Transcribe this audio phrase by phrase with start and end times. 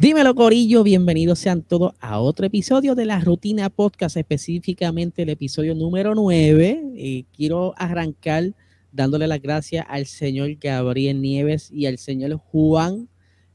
[0.00, 5.74] Dímelo, Corillo, bienvenidos sean todos a otro episodio de la Rutina Podcast, específicamente el episodio
[5.74, 6.92] número 9.
[6.94, 8.54] Y quiero arrancar
[8.92, 13.08] dándole las gracias al señor Gabriel Nieves y al señor Juan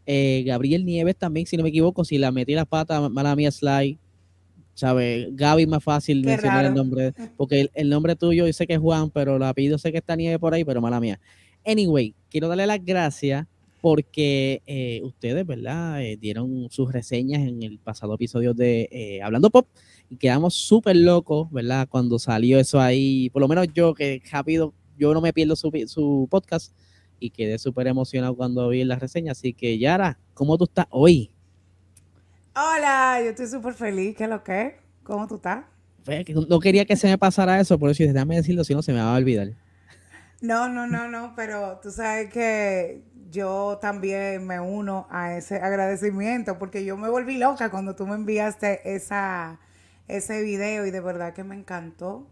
[0.05, 3.49] eh, Gabriel Nieves también, si no me equivoco, si la metí la pata, mala mía,
[3.49, 3.97] Sly,
[4.73, 5.27] ¿sabes?
[5.31, 9.09] Gaby más fácil mencionar el nombre, porque el, nombre tuyo yo sé que es Juan,
[9.11, 11.21] pero el apellido sé que está Nieves por ahí, pero mala mía.
[11.65, 13.47] Anyway, quiero darle las gracias
[13.83, 16.01] porque eh, ustedes, ¿verdad?
[16.01, 19.67] Eh, dieron sus reseñas en el pasado episodio de eh, Hablando Pop
[20.09, 21.89] y quedamos súper locos, ¿verdad?
[21.89, 25.69] Cuando salió eso ahí, por lo menos yo que rápido, yo no me pierdo su,
[25.87, 26.73] su podcast
[27.19, 29.33] y quedé súper emocionado cuando vi la reseña.
[29.33, 31.31] Así que Yara, ¿cómo tú estás hoy?
[32.55, 34.77] Hola, yo estoy súper feliz, ¿qué es lo que?
[35.03, 35.65] ¿Cómo tú estás?
[36.47, 39.01] No quería que se me pasara eso, por eso déjame decirlo, si no se me
[39.01, 39.49] va a olvidar.
[40.43, 43.01] No, no, no, no, pero tú sabes que
[43.31, 48.15] yo también me uno a ese agradecimiento porque yo me volví loca cuando tú me
[48.15, 49.61] enviaste esa,
[50.09, 52.27] ese video y de verdad que me encantó.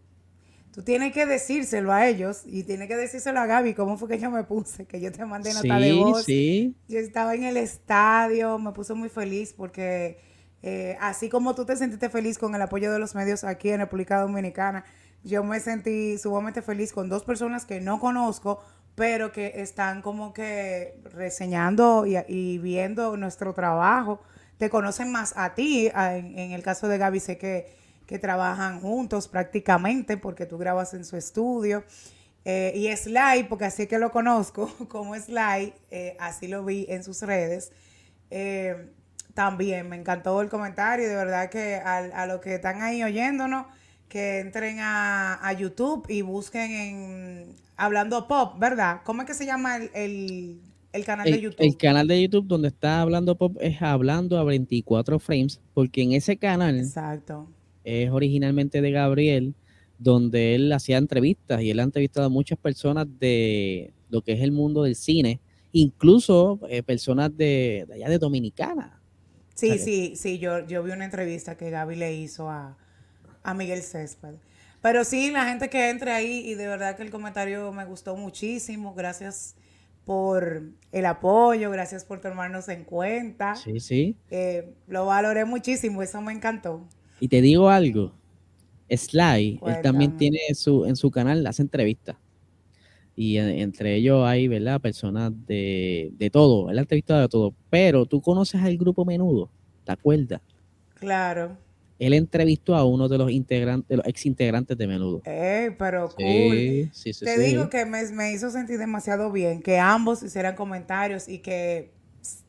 [0.74, 4.20] Tú tienes que decírselo a ellos y tienes que decírselo a Gaby cómo fue que
[4.20, 6.26] yo me puse, que yo te mandé nota de voz.
[6.26, 6.76] Sí.
[6.90, 10.20] Yo estaba en el estadio, me puse muy feliz porque
[10.64, 13.80] eh, así como tú te sentiste feliz con el apoyo de los medios aquí en
[13.80, 14.84] República Dominicana,
[15.24, 18.62] yo me sentí sumamente feliz con dos personas que no conozco,
[18.96, 24.22] pero que están como que reseñando y, viendo nuestro trabajo.
[24.58, 27.74] Te conocen más a ti, en, el caso de Gaby sé que,
[28.06, 31.84] que, trabajan juntos prácticamente porque tú grabas en su estudio.
[32.44, 37.04] Eh, y Sly, porque así que lo conozco como Sly, eh, así lo vi en
[37.04, 37.72] sus redes.
[38.30, 38.92] Eh,
[39.34, 43.68] también me encantó el comentario, de verdad que a, a los que están ahí oyéndonos,
[44.12, 49.00] que entren a, YouTube y busquen en Hablando Pop, ¿verdad?
[49.06, 50.60] ¿Cómo es que se llama el,
[51.06, 51.56] canal de YouTube?
[51.60, 56.12] El canal de YouTube donde está Hablando Pop es Hablando a 24 frames, porque en
[56.12, 57.48] ese canal Exacto.
[57.86, 59.56] es originalmente de Gabriel,
[59.98, 64.42] donde él hacía entrevistas y él ha entrevistado a muchas personas de lo que es
[64.42, 65.40] el mundo del cine,
[65.72, 69.00] incluso eh, personas de, allá de Dominicana.
[69.56, 72.78] Sí, sí, sí, yo, yo vi una entrevista que Gaby le hizo a
[73.44, 74.36] a Miguel Césped.
[74.82, 78.16] Pero sí, la gente que entre ahí y de verdad que el comentario me gustó
[78.16, 78.96] muchísimo.
[78.96, 79.56] Gracias
[80.06, 83.56] por el apoyo, gracias por tomarnos en cuenta.
[83.56, 84.18] Sí, sí.
[84.32, 86.88] Eh, lo valoré muchísimo, eso me encantó.
[87.20, 88.14] Y te digo algo,
[88.90, 92.16] Sly, él también tiene su, en su canal, hace entrevistas.
[93.16, 94.82] Y entre ellos hay, ¿verdad?
[94.82, 97.54] Personas de, de todo, él ha entrevistado de todo.
[97.70, 99.52] Pero tú conoces al grupo Menudo,
[99.86, 100.42] ¿te acuerdas?
[100.96, 101.56] Claro
[102.02, 105.22] él entrevistó a uno de los integrantes, los ex integrantes de Menudo.
[105.24, 106.90] Eh, pero cool.
[106.94, 111.40] Sí, sí, Te digo que me, hizo sentir demasiado bien que ambos hicieran comentarios y
[111.40, 111.92] que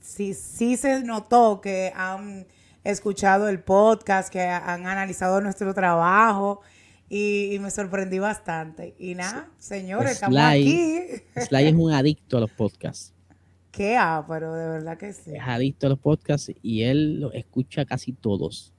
[0.01, 2.47] sí, sí se notó que han
[2.83, 6.63] escuchado el podcast, que han analizado nuestro trabajo
[7.11, 8.95] y, me sorprendí bastante.
[8.99, 10.99] Y nada, señores, estamos aquí.
[11.37, 13.13] Sly es un adicto a los podcasts.
[13.71, 15.33] Qué ah, pero de verdad que sí.
[15.35, 18.73] Es adicto a los podcasts y él los escucha casi todos.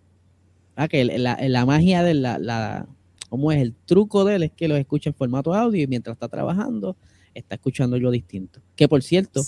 [0.75, 2.87] Ah, que la, magia de la, la,
[3.29, 3.61] ¿cómo es?
[3.61, 6.97] El truco de él es que los escucha en formato audio y mientras está trabajando,
[7.33, 8.61] está escuchando yo distinto.
[8.75, 9.41] Que por cierto,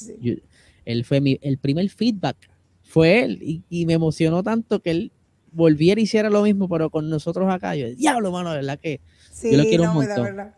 [0.85, 2.37] él fue mi, el primer feedback,
[2.83, 5.11] fue él, y, me emocionó tanto que él
[5.51, 7.75] volviera y hiciera lo mismo, pero con nosotros acá.
[7.75, 9.01] Yo, diablo, mano, de verdad que
[9.43, 10.15] yo lo quiero un montón.
[10.15, 10.53] De verdad,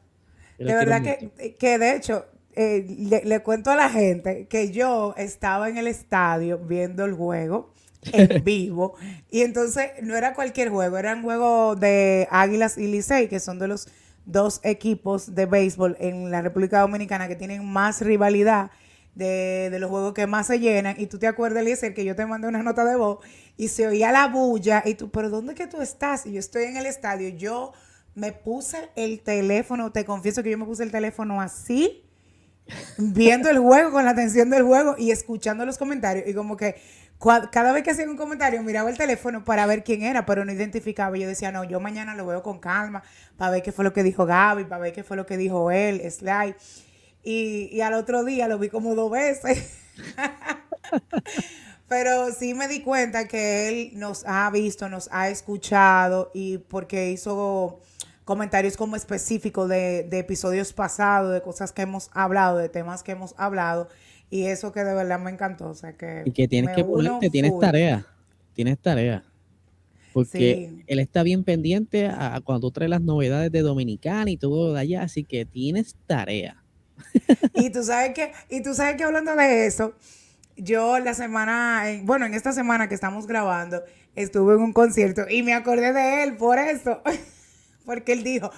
[0.58, 5.14] de, verdad que, que, de hecho, eh, le, le, cuento a la gente que yo
[5.18, 7.74] estaba en el estadio viendo el juego
[8.12, 8.96] en vivo.
[9.30, 13.59] Y entonces no era cualquier juego, era un juego de Águilas y Licey, que son
[13.59, 13.88] de los
[14.25, 18.72] dos equipos de béisbol en la República Dominicana que tienen más rivalidad
[19.16, 20.96] de, los juegos que más se llenan.
[21.00, 23.19] Y tú te acuerdas, Eliezer, que yo te mandé una nota de voz
[23.56, 24.84] y se oía la bulla.
[24.86, 26.25] Y tú, ¿pero dónde que tú estás?
[26.25, 27.30] Y yo estoy en el estadio.
[27.30, 27.74] Yo
[28.16, 32.03] me puse el teléfono, te confieso que yo me puse el teléfono así
[32.97, 36.75] viendo el juego con la atención del juego y escuchando los comentarios y como que
[37.19, 40.52] cada vez que hacía un comentario miraba el teléfono para ver quién era, pero no
[40.52, 41.18] identificaba.
[41.18, 43.04] Yo decía, no, yo mañana lo veo con calma
[43.38, 45.72] para ver qué fue lo que dijo Gaby, para ver qué fue lo que dijo
[45.72, 46.56] él, Sly.
[47.24, 49.74] Y, y al otro día lo vi como dos veces.
[51.88, 57.10] pero sí me di cuenta que él nos ha visto, nos ha escuchado y porque
[57.12, 57.80] hizo
[58.25, 63.13] comentarios como específicos de, de episodios pasados, de cosas que hemos hablado, de temas que
[63.13, 63.88] hemos hablado.
[64.29, 65.69] Y eso que de verdad me encantó.
[65.69, 66.24] O sea que.
[66.25, 68.06] Y que tienes que ponerte, tienes tarea.
[68.53, 69.24] Tienes tarea.
[70.13, 74.79] Porque él está bien pendiente a, cuando trae las novedades de Dominicana y todo de
[74.79, 76.63] allá, así que tienes tarea.
[77.53, 79.94] Y tú sabes que, y tú sabes que hablando de eso,
[80.56, 83.83] yo la semana, bueno, en esta semana que estamos grabando,
[84.15, 87.01] estuve en un concierto y me acordé de él por eso.
[87.85, 88.50] porque él dijo,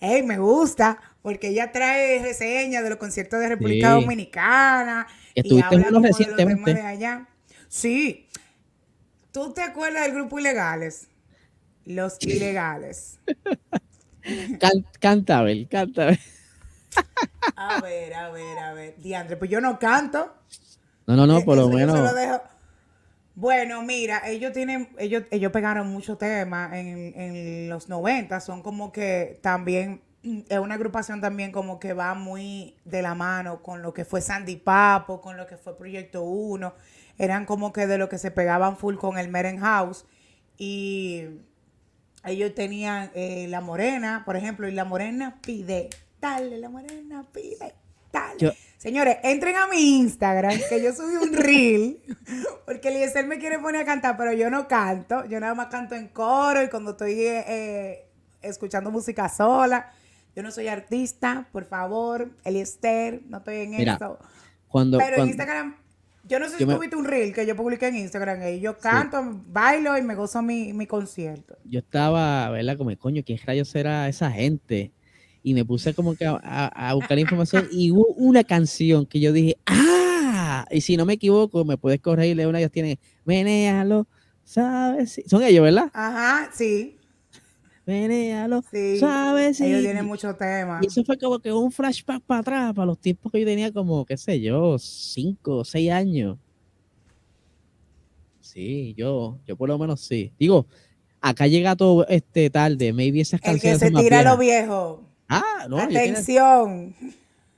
[0.00, 5.06] hey, me gusta, porque ella trae reseñas de los conciertos de República Dominicana.
[5.34, 6.74] y habla recientemente.
[6.74, 7.28] De, allá.
[7.68, 8.28] Sí.
[9.32, 11.08] ¿Tú te acuerdas del grupo Ilegales?
[11.84, 13.18] Los Ilegales.
[15.00, 16.18] canta, Abel, canta.
[17.56, 18.96] a ver, a ver, a ver.
[18.98, 20.34] Diandre, pues yo no canto.
[21.06, 21.98] No, no, no, eh, por lo menos.
[23.40, 28.92] Bueno, mira, ellos tienen, ellos, ellos pegaron muchos temas en, en los 90, son como
[28.92, 33.94] que también es una agrupación también como que va muy de la mano con lo
[33.94, 36.74] que fue Sandy Papo, con lo que fue Proyecto 1.
[37.16, 40.04] Eran como que de lo que se pegaban full con el Meren House.
[40.58, 41.24] Y
[42.26, 45.88] ellos tenían eh, La Morena, por ejemplo, y La Morena pide,
[46.20, 47.74] dale, La Morena pide,
[48.12, 48.54] dale.
[48.80, 52.00] Señores, entren a mi Instagram, que yo subí un reel,
[52.64, 55.26] porque Eliezer me quiere poner a cantar, pero yo no canto.
[55.26, 58.06] Yo nada más canto en coro y cuando estoy eh,
[58.40, 59.92] escuchando música sola.
[60.34, 64.18] Yo no soy artista, por favor, Eliezer, no estoy en eso.
[64.66, 65.76] Cuando, pero en Instagram,
[66.24, 69.42] yo no sé si tuviste un reel que yo publiqué en Instagram y yo canto,
[69.46, 71.58] bailo y me gozo mi, mi concierto.
[71.66, 72.78] Yo estaba, ¿verdad?
[72.78, 74.90] Como, coño, ¿quién rayos será esa gente?
[75.42, 79.56] Y me puse como que a, buscar información y hubo una canción que yo dije,
[79.66, 80.66] ¡ah!
[80.70, 84.06] Y si no me equivoco, me puedes corregirle una, ellos tienen, menéalo,
[84.44, 85.22] ¿sabes?
[85.26, 85.90] Son ellos, ¿verdad?
[85.92, 86.96] Ajá, sí.
[87.86, 88.98] Menéalo, sí.
[88.98, 89.60] ¿sabes?
[89.60, 90.82] Ellos tienen muchos temas.
[90.82, 93.72] Y eso fue como que un flashback para atrás, para los tiempos que yo tenía
[93.72, 96.38] como, qué sé yo, cinco o seis años.
[98.40, 100.32] Sí, yo, yo por lo menos sí.
[100.38, 100.66] Digo,
[101.20, 103.82] acá llega todo este tarde, maybe esas canciones.
[103.82, 105.09] El que se tira lo viejo.
[105.30, 105.78] Ah, no.
[105.78, 106.94] Atención.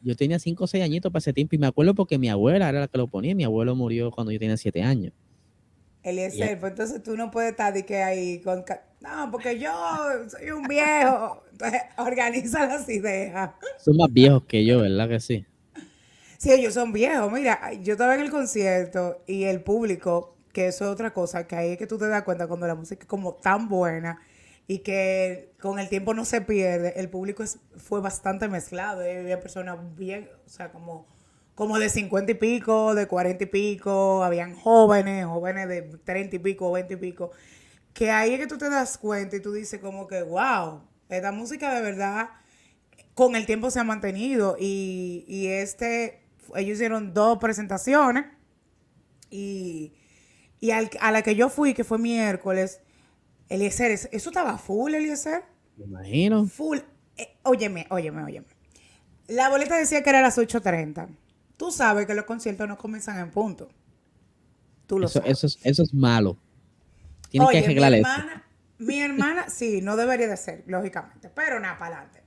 [0.03, 2.69] Yo tenía, cinco o seis añitos para ese tiempo y me acuerdo porque mi abuela
[2.69, 3.35] era la que lo ponía.
[3.35, 5.13] Mi abuelo murió cuando yo tenía siete años.
[6.03, 8.65] Eliezer, pues entonces tú no puedes estar de que ahí con...
[9.01, 9.73] No, porque yo
[10.29, 11.45] soy un viejo.
[11.53, 13.53] Entonces, organiza las ideas.
[13.79, 15.47] Son más viejos que yo, ¿verdad que sí?
[16.37, 17.33] Sí, ellos son viejos.
[17.33, 21.57] Mira, yo estaba en el concierto y el público, que eso es otra cosa, que
[21.57, 24.19] ahí es que tú te das cuenta cuando la música es como tan buena
[24.67, 26.95] y que con el tiempo no se pierde.
[26.97, 27.45] El público
[27.77, 29.01] fue bastante mezclado.
[29.01, 31.07] Había personas bien, o sea, como,
[31.55, 36.39] como de 50 y pico, de 40 y pico, habían jóvenes, jóvenes de 30 y
[36.39, 37.31] pico, 20 y pico.
[37.93, 41.33] Que ahí es que tú te das cuenta y tú dices como que, wow, esta
[41.33, 42.31] música de verdad
[43.15, 44.57] con el tiempo se ha mantenido.
[44.59, 46.23] Y, y este,
[46.55, 48.27] ellos hicieron dos presentaciones
[49.31, 49.95] y,
[50.61, 52.81] y a la que yo fui, que fue miércoles,
[53.49, 55.45] Eliezer, ¿eso estaba full, Eliezer?
[55.77, 56.47] Me imagino.
[56.47, 56.79] Full.
[57.17, 58.47] Eh, óyeme, óyeme, óyeme.
[59.29, 61.09] La boleta decía que era a las 8.30.
[61.57, 63.69] Tú sabes que los conciertos no comienzan en punto.
[64.87, 65.31] Tú lo sabes.
[65.31, 66.37] Eso es, eso es malo.
[67.31, 68.45] Tiene que arreglar mi hermana,
[68.79, 71.31] Mi hermana, sí, no debería de ser, lógicamente.
[71.31, 72.23] Pero nada, para adelante.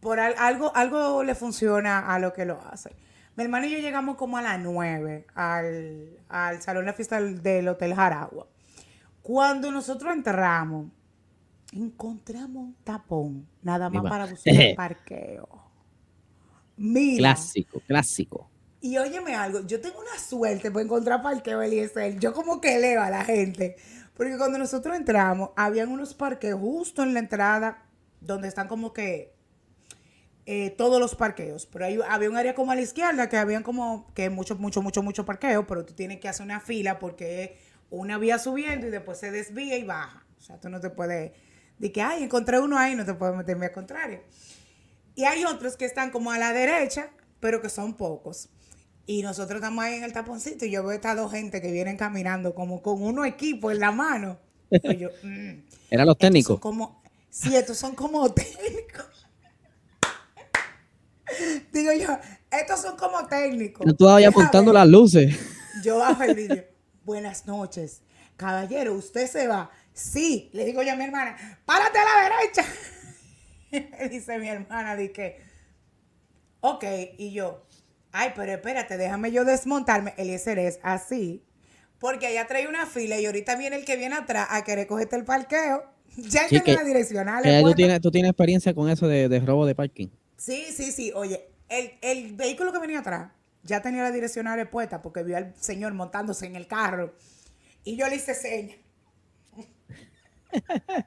[0.00, 2.90] Por algo, algo le funciona a lo que lo hace.
[3.36, 7.68] Mi hermana y yo llegamos como a las 9 al, al salón de fiesta del
[7.68, 8.48] Hotel Jaragua.
[9.22, 10.86] Cuando nosotros entramos,
[11.72, 15.48] encontramos un tapón, nada más para buscar el parqueo.
[16.76, 17.18] Mira.
[17.18, 18.50] Clásico, clásico.
[18.80, 22.18] Y óyeme algo, yo tengo una suerte por encontrar parqueo Eliezer.
[22.18, 23.76] Yo como que leo a la gente.
[24.16, 27.84] Porque cuando nosotros entramos, habían unos parqueos justo en la entrada
[28.20, 29.34] donde están como que
[30.46, 31.66] eh, todos los parqueos.
[31.66, 34.82] Pero ahí había un área como a la izquierda que habían como que mucho, mucho,
[34.82, 37.58] mucho, mucho parqueo, pero tú tienes que hacer una fila porque
[37.90, 40.24] una vía subiendo y después se desvía y baja.
[40.38, 41.32] O sea, tú no te puedes,
[41.78, 44.20] de que, ay, encontré uno ahí, no te puedes meterme al contrario.
[45.14, 48.48] Y hay otros que están como a la derecha, pero que son pocos.
[49.06, 51.96] Y nosotros estamos ahí en el taponcito y yo veo estas dos gente que vienen
[51.96, 54.38] caminando como con uno equipo en la mano.
[54.70, 56.60] Mm, ¿Eran los técnicos?
[56.60, 59.26] Como, sí, estos son como técnicos.
[61.72, 62.18] Digo yo,
[62.50, 63.84] estos son como técnicos.
[63.86, 65.36] Yo todavía apuntando las luces.
[65.82, 66.69] Yo bajo el vídeo
[67.10, 68.02] buenas noches.
[68.36, 69.68] Caballero, ¿usted se va?
[69.92, 72.64] Sí, le digo yo a mi hermana, párate a la derecha.
[74.10, 75.42] Dice mi hermana, que
[76.60, 76.84] ok,
[77.18, 77.66] y yo,
[78.12, 80.14] ay, pero espérate, déjame yo desmontarme.
[80.18, 81.42] Eliezer es así,
[81.98, 85.16] porque allá trae una fila y ahorita viene el que viene atrás a querer cogerte
[85.16, 85.84] el parqueo.
[86.16, 87.42] Ya sí, la direccional.
[87.62, 90.08] tú, tienes, tú tienes experiencia con eso de, de robo de parking.
[90.36, 91.12] Sí, sí, sí.
[91.14, 93.30] Oye, el, el vehículo que venía atrás
[93.62, 97.14] ya tenía la direccional puesta porque vio al señor montándose en el carro.
[97.84, 98.74] Y yo le hice seña.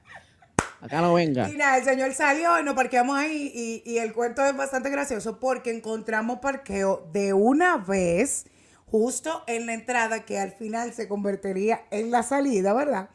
[0.80, 1.48] Acá no venga.
[1.48, 3.82] Y nada, el señor salió y nos parqueamos ahí.
[3.84, 8.46] Y, el cuento es bastante gracioso porque encontramos parqueo de una vez
[8.86, 13.08] justo en la entrada que al final se convertiría en la salida, ¿verdad?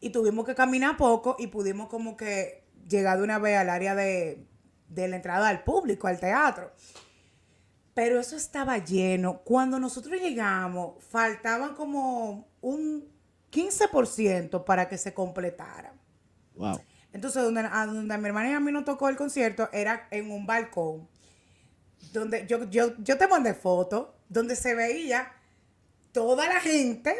[0.00, 3.94] Y tuvimos que caminar poco y pudimos como que llegar de una vez al área
[3.94, 4.46] de,
[4.88, 6.72] de la entrada al público, al teatro.
[7.94, 9.42] Pero eso estaba lleno.
[9.44, 13.08] Cuando nosotros llegamos, faltaban como un
[13.50, 15.92] 15% para que se completara.
[16.54, 16.80] Wow.
[17.12, 20.30] Entonces, donde, a donde mi hermana y a mí nos tocó el concierto era en
[20.30, 21.08] un balcón.
[22.12, 25.30] Donde yo, yo, yo te mandé fotos, donde se veía
[26.12, 27.14] toda la gente,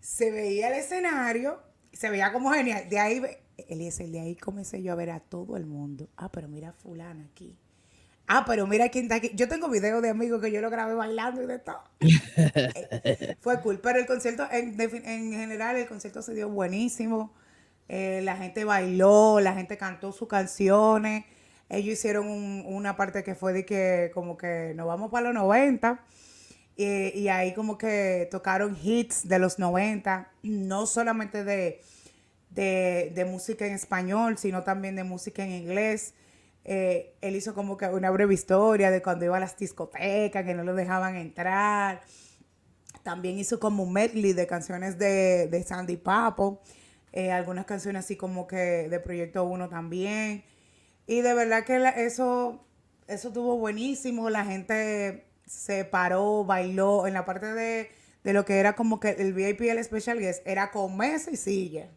[0.00, 1.60] se veía el escenario,
[1.92, 2.88] se veía como genial.
[2.88, 3.22] De ahí,
[3.68, 6.08] Eliezer, de ahí comencé yo a ver a todo el mundo.
[6.16, 7.58] Ah, pero mira fulana aquí.
[8.28, 9.30] Ah, pero mira quién está aquí.
[9.34, 11.82] Yo tengo videos de amigos que yo lo grabé bailando y de todo.
[13.40, 13.78] Fue cool.
[13.80, 17.32] Pero el concierto, en, en general, el concierto se dio buenísimo.
[17.88, 21.24] Eh, la gente bailó, la gente cantó sus canciones.
[21.68, 26.00] Ellos hicieron una parte que fue de que como que nos vamos para los 90.
[26.76, 31.80] y ahí como que tocaron hits de los 90, no solamente de,
[32.50, 36.14] de, música en español, sino también de música en inglés.
[36.68, 40.52] Eh, él hizo como que una breve historia de cuando iba a las discotecas, que
[40.52, 42.02] no lo dejaban entrar.
[43.04, 46.60] También hizo como un medley de canciones de, de Sandy Papo.
[47.12, 50.42] Eh, algunas canciones así como que de Proyecto 1 también.
[51.06, 52.66] Y de verdad que eso,
[53.06, 54.28] eso estuvo buenísimo.
[54.28, 57.06] La gente se paró, bailó.
[57.06, 57.90] En la parte de,
[58.24, 61.90] lo que era como que el VIP, el Special Guest, era con mesa y silla.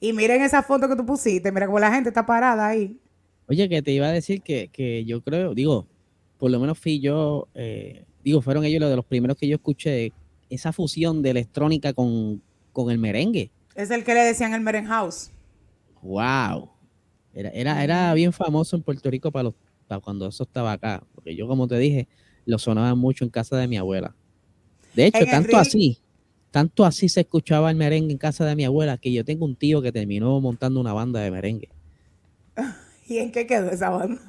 [0.00, 3.00] Y miren esa foto que tú pusiste, mira cómo la gente está parada ahí.
[3.48, 5.86] Oye, que te iba a decir que, yo creo, digo,
[6.38, 9.56] por lo menos fui yo, eh, digo, fueron ellos los de los primeros que yo
[9.56, 10.12] escuché,
[10.50, 13.50] esa fusión de electrónica con, con el merengue.
[13.74, 15.30] Es el que le decían el Meren House.
[16.02, 16.70] Wow.
[17.34, 19.54] Era, era, era bien famoso en Puerto Rico para, los,
[20.02, 21.04] cuando eso estaba acá.
[21.14, 22.08] Porque yo, como te dije,
[22.46, 24.14] lo sonaba mucho en casa de mi abuela.
[24.94, 25.98] De hecho, tanto así,
[26.50, 29.56] tanto así se escuchaba el merengue en casa de mi abuela que yo tengo un
[29.56, 31.68] tío que terminó montando una banda de merengue.
[33.08, 34.20] ¿Y en qué quedó esa banda?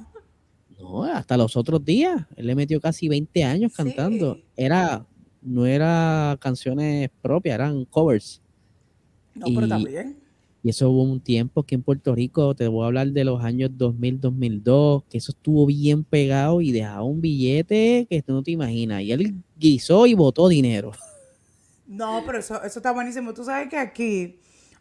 [0.79, 2.25] No, hasta los otros días.
[2.35, 4.39] Él le metió casi 20 años cantando.
[4.55, 5.05] Era,
[5.41, 8.41] no era canciones propias, eran covers.
[9.33, 10.17] No, y, pero también.
[10.63, 13.43] Y eso hubo un tiempo que en Puerto Rico, te voy a hablar de los
[13.43, 18.43] años 2000, 2002, que eso estuvo bien pegado y dejaba un billete que tú no
[18.43, 19.01] te imaginas.
[19.01, 20.91] Y él guisó y botó dinero.
[21.87, 23.33] No, pero eso, eso está buenísimo.
[23.33, 24.39] Tú sabes que aquí,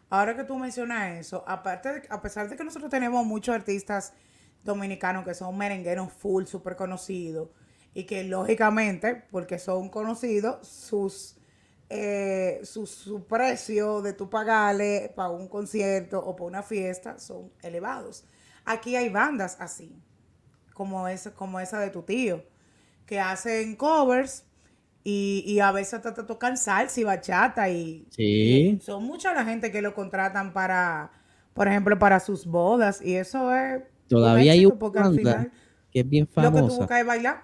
[0.09, 4.13] ahora que tú mencionas eso, aparte de, a pesar de que nosotros tenemos muchos artistas
[4.63, 7.49] dominicanos que son merengueros full, súper conocidos,
[7.93, 11.37] y que lógicamente, porque son conocidos, sus
[11.89, 18.25] eh, su, precio de tu pagarle para un concierto o para una fiesta son elevados.
[18.65, 19.97] Aquí hay bandas así,
[20.73, 22.43] como esa, como esa de tu tío,
[23.05, 24.43] que hacen covers
[25.09, 28.05] y, a veces te, tocan salsa y bachata y,
[28.81, 31.11] son mucha la gente que lo contratan para,
[31.53, 33.83] por ejemplo, para sus bodas y eso es...
[34.09, 35.51] Todavía hay una banda
[35.91, 36.61] que es bien famosa.
[36.61, 37.41] Lo que tú bailar.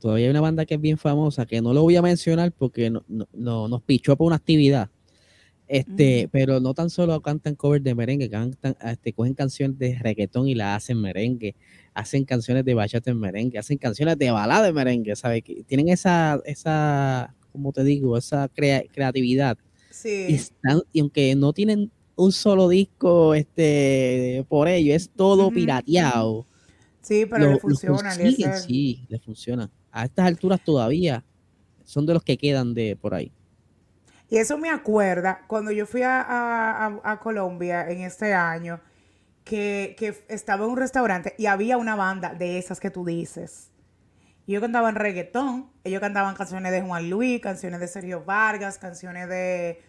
[0.00, 2.90] Todavía hay una banda que es bien famosa, que no lo voy a mencionar porque
[2.90, 4.90] no, nos pichó por una actividad.
[5.68, 10.48] Este, pero no tan solo cantan covers de merengue, cantan, este, cogen canciones de reggaetón
[10.48, 11.54] y la hacen merengue,
[11.94, 15.42] hacen canciones de bachata en merengue, hacen canciones de balada de merengue, ¿sabes?
[15.66, 19.58] Tienen esa, esa, como te digo, esa creatividad.
[19.90, 20.26] Sí.
[20.28, 26.46] Y, están, y aunque no tienen un solo disco este, por ello, es todo pirateado.
[27.00, 28.12] Sí, pero le funciona.
[28.12, 31.24] sí, le funciona a estas alturas todavía
[31.84, 33.30] son de los que quedan de por ahí.
[34.30, 38.80] Y eso me acuerda cuando yo fui a, Colombia en este año,
[39.44, 43.70] que, estaba en un restaurante y había una banda de esas que tú dices.
[44.46, 48.78] Y yo cantaba en reggaetón, ellos cantaban canciones de Juan Luis, canciones de Sergio Vargas,
[48.78, 49.82] canciones de,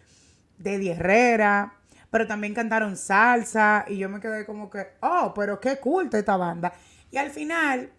[0.58, 1.74] de Herrera,
[2.10, 6.36] pero también cantaron salsa y yo me quedé como que, oh, pero qué culto esta
[6.36, 6.72] banda.
[7.10, 7.90] Y al final,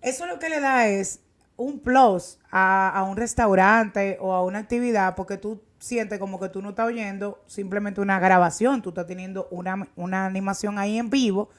[0.00, 1.20] eso lo que le da es
[1.56, 6.62] un plus a, un restaurante o a una actividad porque tú sientes como que tú
[6.62, 11.50] no estás oyendo simplemente una grabación, tú estás teniendo una, una animación ahí en vivo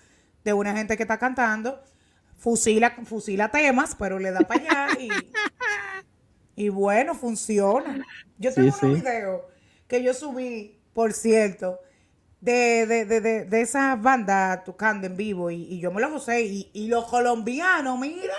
[0.43, 1.83] de una gente que está cantando,
[2.37, 5.09] fusila, fusila temas, pero le da para allá y,
[6.55, 8.05] y bueno, funciona.
[8.37, 9.47] Yo tengo un video
[9.87, 11.79] que yo subí, por cierto,
[12.41, 16.69] de, de, de, de, esa banda tocando en vivo y, yo me lo gocé y,
[16.73, 18.35] y los colombianos, mira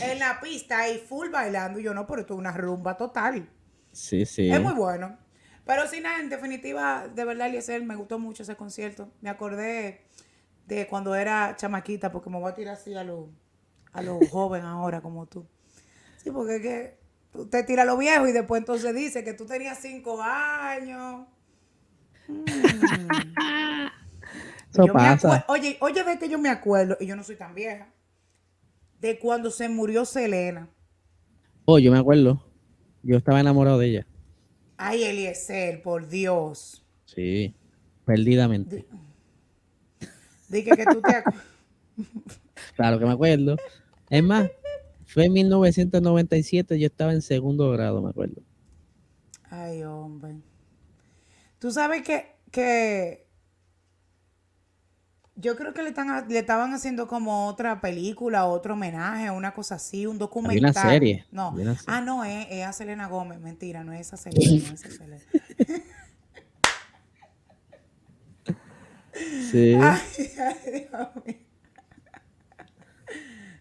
[0.00, 1.78] en la pista y full bailando.
[1.78, 3.48] Y yo no, pero esto es una rumba total.
[3.92, 4.50] Sí, sí.
[4.50, 5.18] Es muy bueno.
[5.64, 9.10] Pero sí, nada, en definitiva, de verdad, Eliezer, me gustó mucho ese concierto.
[9.20, 10.02] Me acordé
[10.66, 13.26] de cuando era chamaquita, porque me voy a tirar así a los
[13.92, 15.46] a los jóvenes ahora, como tú.
[16.22, 16.98] Sí, porque es que
[17.34, 21.26] usted tira lo viejo y después entonces dice que tú tenías cinco años.
[22.28, 23.36] Mm.
[24.70, 25.44] Eso Yo pasa.
[25.48, 27.88] Oye, oye, de que yo me acuerdo, y yo no soy tan vieja,
[29.00, 30.68] de cuando se murió Selena.
[31.64, 32.42] Oh, yo me acuerdo.
[33.08, 34.06] Yo estaba enamorado de ella.
[34.76, 36.84] Ay, Eliezer, por Dios.
[37.06, 37.54] Sí,
[38.04, 38.84] perdidamente.
[40.50, 41.32] Dije que tú te acu-
[42.76, 43.56] Claro que me acuerdo.
[44.10, 44.50] Es más,
[45.06, 48.42] fue en 1997, yo estaba en segundo grado, me acuerdo.
[49.48, 50.34] Ay, hombre.
[51.58, 53.26] Tú sabes que, que
[55.40, 59.76] yo creo que le, están, le estaban haciendo como otra película, otro homenaje, una cosa
[59.76, 60.74] así, un documental.
[60.74, 61.50] serie, No.
[61.50, 61.84] una serie.
[61.86, 63.38] Ah, no, es, es a Selena Gómez.
[63.40, 64.66] Mentira, no es a Selena.
[64.68, 65.22] no es a Selena.
[69.50, 69.74] Sí.
[69.80, 69.98] Ay,
[70.38, 71.36] ay, Dios mío.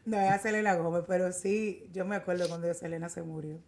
[0.06, 3.60] No, es a Selena Gómez, pero sí, yo me acuerdo cuando Selena se murió.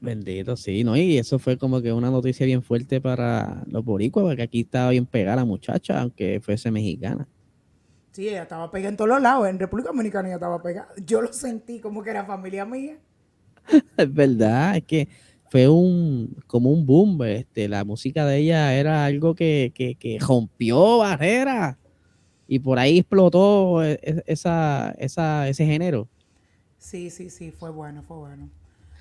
[0.00, 0.96] Bendito, sí, ¿no?
[0.96, 4.90] Y eso fue como que una noticia bien fuerte para los boricuas, porque aquí estaba
[4.90, 7.26] bien pegada la muchacha, aunque fuese mexicana.
[8.16, 9.46] Sí, ella estaba pegada en todos los lados.
[9.46, 10.88] En República Dominicana ella estaba pegada.
[11.04, 12.98] Yo lo sentí como que era familia mía.
[13.96, 15.08] Es verdad, es que
[15.50, 20.18] fue un como un boom, este, la música de ella era algo que, que, que
[20.20, 21.76] rompió barreras
[22.48, 26.08] y por ahí explotó e- e- esa, esa, ese género.
[26.78, 28.48] Sí, sí, sí, fue bueno, fue bueno.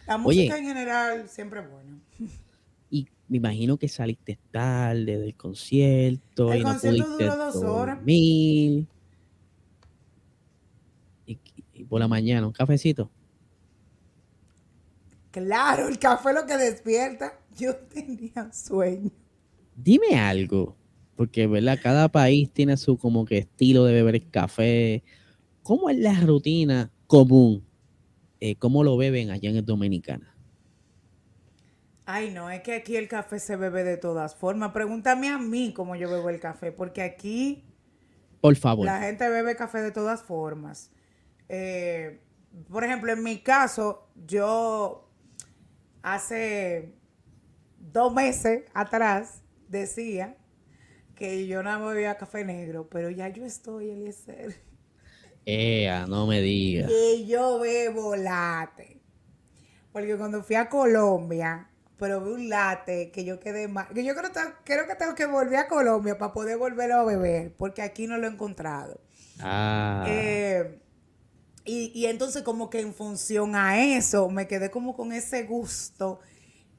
[0.08, 0.44] La Oye.
[0.44, 2.00] música en general siempre es buena.
[2.90, 7.56] Y me imagino que saliste tarde del concierto El y no concierto pudiste duró dos
[7.64, 7.98] horas.
[7.98, 8.88] dormir.
[11.28, 11.40] Y,
[11.74, 13.10] y por la mañana, un cafecito.
[15.32, 17.40] Claro, el café es lo que despierta.
[17.56, 19.12] Yo tenía sueño.
[19.78, 20.75] Dime algo,
[21.16, 25.06] porque verdad, cada país tiene su como que estilo de beber el café.
[25.64, 27.66] ¿Cómo es la rutina común?
[28.42, 30.36] Eh, ¿Cómo lo beben allá en Dominicana?
[32.06, 34.74] Ay, no, es que aquí el café se bebe de todas formas.
[34.74, 37.64] Pregúntame a mí cómo yo bebo el café, porque aquí
[38.42, 38.86] Por favor.
[38.86, 40.92] La gente bebe café de todas formas.
[41.50, 42.22] Eh,
[42.70, 45.10] por ejemplo, en mi caso, yo
[46.03, 46.94] hace
[47.79, 50.38] dos meses atrás decía
[51.16, 54.55] que yo no bebía café negro, pero ya yo estoy, Eliezer,
[55.46, 56.88] Ea, no me digas.
[56.90, 59.01] que yo bebo latte.
[59.92, 63.88] Porque cuando fui a Colombia, probé un latte que yo quedé mal.
[63.94, 67.03] Que yo creo, que- creo que tengo que volver a Colombia para poder volverlo a
[67.05, 69.00] beber, porque aquí no lo he encontrado.
[69.40, 70.79] Ah, Eh,
[71.66, 76.20] y, y entonces como que en función a eso me quedé como con ese gusto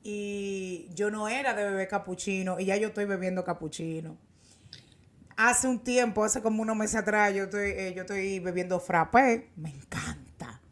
[0.08, 4.16] y yo no era de beber capuchino y ya yo estoy bebiendo capuchino.
[5.36, 9.50] Hace un tiempo, hace como unos meses atrás, yo estoy, eh, yo estoy bebiendo frappé,
[9.56, 10.62] me encanta.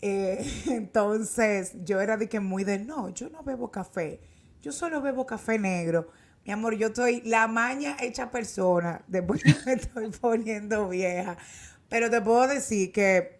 [0.00, 4.20] Eh, entonces yo era de que muy de no, yo no bebo café,
[4.62, 6.08] yo solo bebo café negro.
[6.44, 11.36] Mi amor, yo estoy la maña hecha persona, después me estoy poniendo vieja.
[11.92, 13.38] Pero te puedo decir que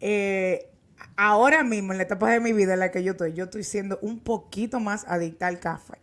[0.00, 0.70] eh,
[1.18, 3.62] ahora mismo, en la etapa de mi vida en la que yo estoy, yo estoy
[3.62, 5.98] siendo un poquito más adicta al café.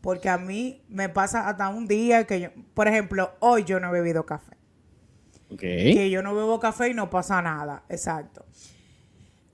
[0.00, 3.90] Porque a mí me pasa hasta un día que yo, por ejemplo, hoy yo no
[3.90, 4.56] he bebido café
[5.52, 5.60] ok.
[5.60, 8.44] que yo no bebo café y no pasa nada, exacto.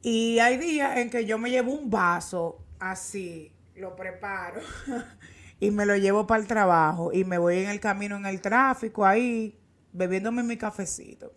[0.00, 4.62] Y hay días en que yo me llevo un vaso así, lo preparo
[5.60, 8.40] y me lo llevo para el trabajo y me voy en el camino en el
[8.40, 9.58] tráfico ahí
[9.96, 11.32] bebiéndome mi cafecito.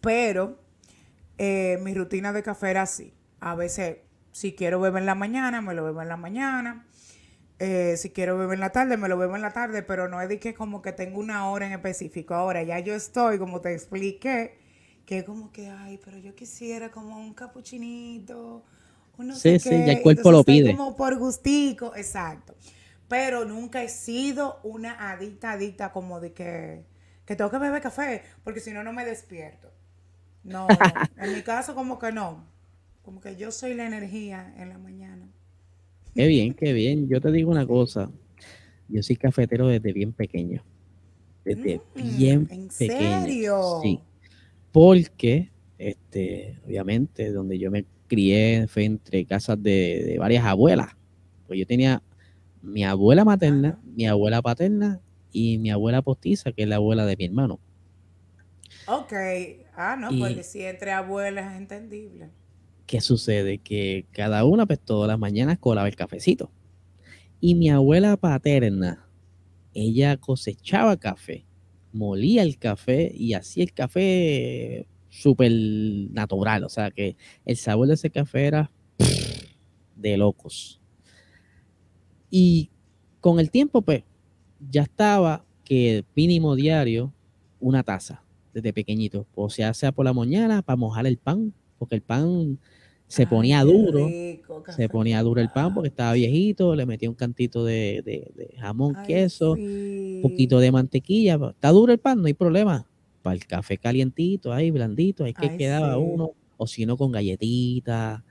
[0.00, 0.58] Pero
[1.38, 3.14] eh, mi rutina de café era así.
[3.40, 3.98] A veces,
[4.32, 6.86] si quiero beber en la mañana, me lo bebo en la mañana.
[7.58, 10.20] Eh, si quiero beber en la tarde, me lo bebo en la tarde, pero no
[10.22, 12.34] es de que como que tengo una hora en específico.
[12.34, 14.58] Ahora ya yo estoy, como te expliqué,
[15.06, 18.64] que como que, ay, pero yo quisiera como un capuchinito,
[19.18, 19.84] un no Sí, sé sí, qué.
[19.84, 20.76] ya el cuerpo lo Entonces, estoy pide.
[20.76, 22.54] Como por gustico, exacto.
[23.08, 26.84] Pero nunca he sido una adicta, adicta como de que,
[27.26, 29.72] que tengo que beber café, porque si no, no me despierto.
[30.44, 32.46] No, en mi caso como que no.
[33.02, 35.28] Como que yo soy la energía en la mañana.
[36.14, 37.08] Qué bien, qué bien.
[37.08, 38.10] Yo te digo una cosa.
[38.88, 40.64] Yo soy cafetero desde bien pequeño.
[41.44, 43.36] Desde Mm, bien ¿en pequeño.
[43.40, 43.56] serio?
[43.60, 44.02] Sí.
[44.72, 50.92] Porque, este, obviamente, donde yo me crié fue entre casas de, de varias abuelas.
[51.46, 52.02] Pues yo tenía
[52.62, 53.82] mi abuela materna, Ajá.
[53.84, 55.00] mi abuela paterna
[55.36, 57.60] y mi abuela postiza, que es la abuela de mi hermano.
[58.86, 59.12] Ok.
[59.74, 62.30] Ah, no, Y- porque si entre abuelas es entendible.
[62.86, 63.58] ¿Qué sucede?
[63.58, 66.50] Que cada una, pues todas las mañanas colaba el cafecito.
[67.38, 69.06] Y mi abuela paterna,
[69.74, 71.44] ella cosechaba café,
[71.92, 76.64] molía el café y hacía el café súper natural.
[76.64, 78.70] O sea que el sabor de ese café era
[79.96, 80.80] de locos.
[82.30, 82.70] Y
[83.20, 84.04] con el tiempo, pues,
[84.70, 87.12] ya estaba que mínimo diario
[87.60, 88.22] una taza
[88.54, 89.26] desde pequeñito.
[89.34, 92.58] O sea, sea por la mañana para mojar el pan, porque el pan
[93.06, 94.08] se ponía duro.
[94.74, 99.52] se ponía duro el pan porque estaba viejito, le metía un cantito de, jamón, queso,
[99.52, 101.38] un poquito de mantequilla.
[101.50, 102.86] Está duro el pan, no hay problema.
[103.22, 108.22] Para el café calientito, ahí blandito, ahí que quedaba uno, o si no con galletitas.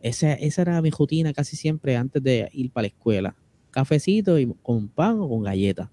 [0.00, 3.36] Esa, esa era mi rutina casi siempre antes de ir para la escuela.
[3.78, 5.90] Cafecito y con pan o con galleta.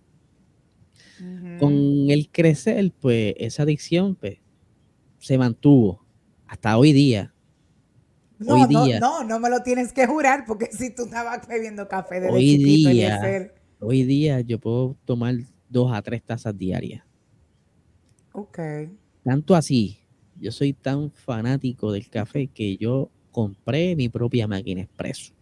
[1.59, 4.39] Con el crecer, pues esa adicción pues,
[5.19, 6.03] se mantuvo
[6.47, 7.35] hasta hoy día
[8.39, 11.87] no, hoy día, no, no, me lo tienes que jurar porque si tú estabas bebiendo
[11.87, 15.35] café desde hoy chiquito, día, Hoy día yo puedo tomar
[15.69, 17.03] dos a tres tazas diarias.
[18.33, 18.59] Ok.
[19.23, 19.99] Tanto así,
[20.39, 25.34] yo soy tan fanático del café que yo compré mi propia máquina expreso.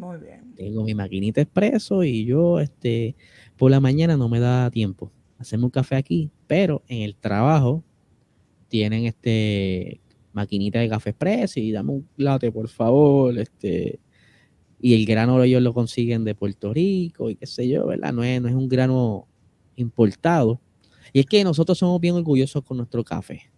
[0.00, 0.54] Muy bien.
[0.56, 3.16] Tengo mi maquinita expreso y yo, este,
[3.58, 7.84] por la mañana no me da tiempo hacerme un café aquí, pero en el trabajo
[8.68, 10.00] tienen este
[10.32, 14.00] maquinita de café expreso y dame un latte, por favor, este,
[14.80, 18.12] y el grano ellos lo consiguen de Puerto Rico y qué sé yo, ¿verdad?
[18.12, 19.26] No es, no es un grano
[19.76, 20.60] importado.
[21.12, 23.50] Y es que nosotros somos bien orgullosos con nuestro café.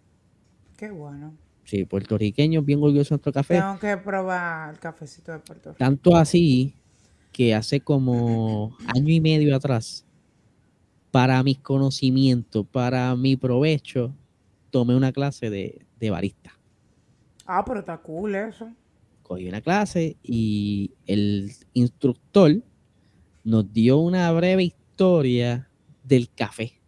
[0.77, 1.37] Qué bueno.
[1.73, 3.55] Sí, puertorriqueños bien orgullosos de nuestro café.
[3.55, 5.79] Tengo que probar el cafecito de Puerto Rico.
[5.79, 6.75] Tanto así
[7.33, 10.05] que hace como año y medio atrás,
[11.11, 14.15] para mis conocimientos, para mi provecho,
[14.71, 16.53] tomé una clase de, de barista.
[17.47, 18.71] Ah, pero está cool eso.
[19.23, 22.63] Cogí una clase y el instructor
[23.45, 25.71] nos dio una breve historia
[26.05, 26.82] del café.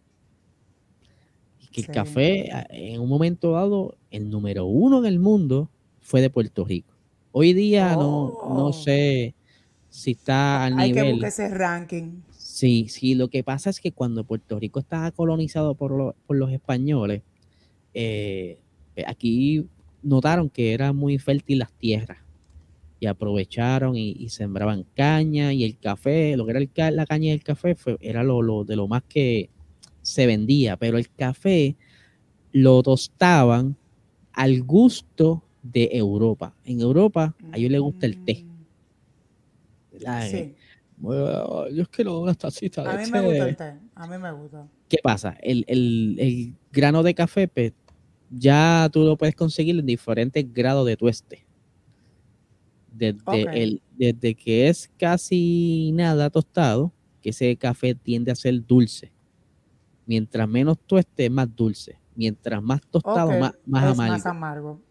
[1.75, 6.29] Que el café, en un momento dado, el número uno en el mundo fue de
[6.29, 6.93] Puerto Rico.
[7.33, 8.73] Hoy día no, no oh.
[8.73, 9.35] sé
[9.89, 10.97] si está al nivel.
[10.97, 12.21] Hay que buscar ese ranking.
[12.31, 16.49] Sí, sí, lo que pasa es que cuando Puerto Rico estaba colonizado por, por los
[16.53, 17.23] españoles,
[17.93, 18.57] eh,
[19.05, 19.67] aquí
[20.01, 22.19] notaron que era muy fértil las tierras
[23.01, 27.43] y aprovecharon y, sembraban caña y el café, lo que era la caña y el
[27.43, 29.49] café fue, era lo, de lo más que
[30.05, 31.75] se vendía, pero el café
[32.51, 33.75] lo tostaban
[34.33, 36.55] al gusto de Europa.
[36.63, 38.45] En Europa a ellos les gusta el té.
[40.29, 40.53] Sí.
[41.01, 44.31] yo es que no una tacita A mí me gusta el té, a mí me
[44.31, 44.67] gusta.
[44.87, 45.35] ¿Qué pasa?
[45.41, 47.73] El, el grano de café pues,
[48.29, 51.45] ya tú lo puedes conseguir en diferentes grados de tueste.
[52.93, 59.14] Desde, el, desde que es casi nada tostado, que ese café tiende a ser dulce.
[60.05, 61.97] Mientras menos tueste, más dulce.
[62.15, 64.13] Mientras más tostado, más, más amargo.
[64.13, 64.81] Más amargo.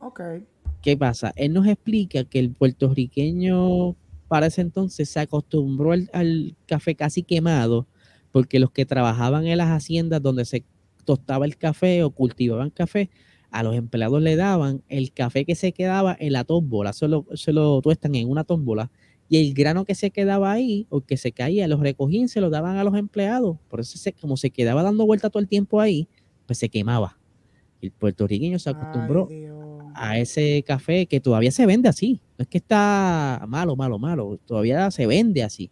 [0.82, 1.32] ¿Qué pasa?
[1.36, 3.96] Él nos explica que el puertorriqueño
[4.28, 7.86] para ese entonces se acostumbró al café casi quemado,
[8.32, 10.64] porque los que trabajaban en las haciendas donde se
[11.04, 13.10] tostaba el café o cultivaban café,
[13.50, 17.24] a los empleados le daban el café que se quedaba en la tómbola, se lo,
[17.34, 18.90] se lo tuestan en una tómbola,
[19.28, 22.50] y el grano que se quedaba ahí o que se caía, los recogían, se lo
[22.50, 23.56] daban a los empleados.
[23.68, 26.08] Por eso, se, como se quedaba dando vuelta todo el tiempo ahí,
[26.46, 27.18] pues se quemaba.
[27.80, 29.28] El puertorriqueño se acostumbró
[29.94, 32.20] a ese café que todavía se vende así.
[32.38, 35.70] No es que está malo, malo, malo, todavía se vende así,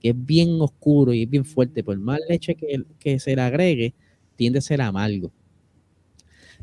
[0.00, 1.82] que es bien oscuro y es bien fuerte.
[1.82, 3.94] Por más leche que, que se le agregue,
[4.36, 5.32] tiende a ser amargo.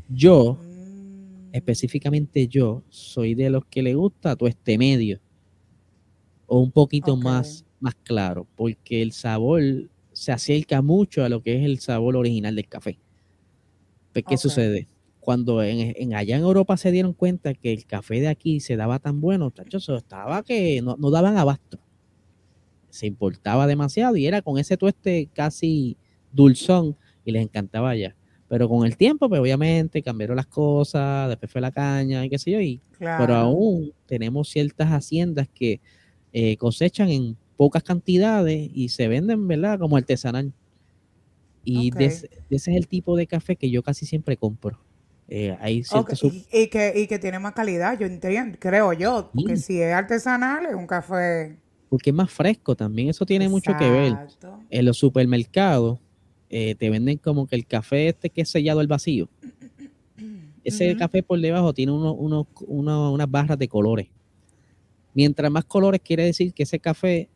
[0.08, 1.54] Yo, mm.
[1.54, 5.20] específicamente yo, soy de los que le gusta todo este medio.
[6.52, 9.62] O un poquito más, más claro, porque el sabor
[10.12, 12.98] se acerca mucho a lo que es el sabor original del café.
[14.12, 14.88] Pues, ¿Qué sucede?
[15.20, 18.98] Cuando en, allá en Europa se dieron cuenta que el café de aquí se daba
[18.98, 21.78] tan bueno, estaba que no, no daban abasto.
[22.88, 25.96] Se importaba demasiado y era con ese tueste casi
[26.32, 28.16] dulzón y les encantaba allá.
[28.48, 32.36] Pero con el tiempo, pues obviamente cambiaron las cosas, después fue la caña y qué
[32.36, 35.80] sé yo, y, pero aún tenemos ciertas haciendas que
[36.32, 39.78] eh, cosechan en pocas cantidades y se venden, ¿verdad?
[39.78, 40.52] Como artesanal.
[41.64, 44.78] Y ese es el tipo de café que yo casi siempre compro.
[45.28, 45.82] Eh, hay
[46.52, 50.66] y, que, y que tiene más calidad, yo entiendo, creo yo, porque si es artesanal
[50.66, 51.56] es un café...
[51.88, 54.16] Porque es más fresco también, eso tiene mucho que ver.
[54.70, 56.00] En los supermercados
[56.48, 59.28] eh, te venden como que el café este que es sellado al vacío.
[60.64, 64.08] Ese café por debajo tiene uno, unas barras de colores.
[65.14, 67.28] Mientras más colores quiere decir que ese café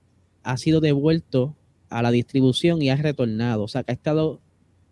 [0.42, 1.56] ha sido devuelto
[1.88, 3.64] a la distribución y ha retornado.
[3.64, 4.40] O sea, que ha estado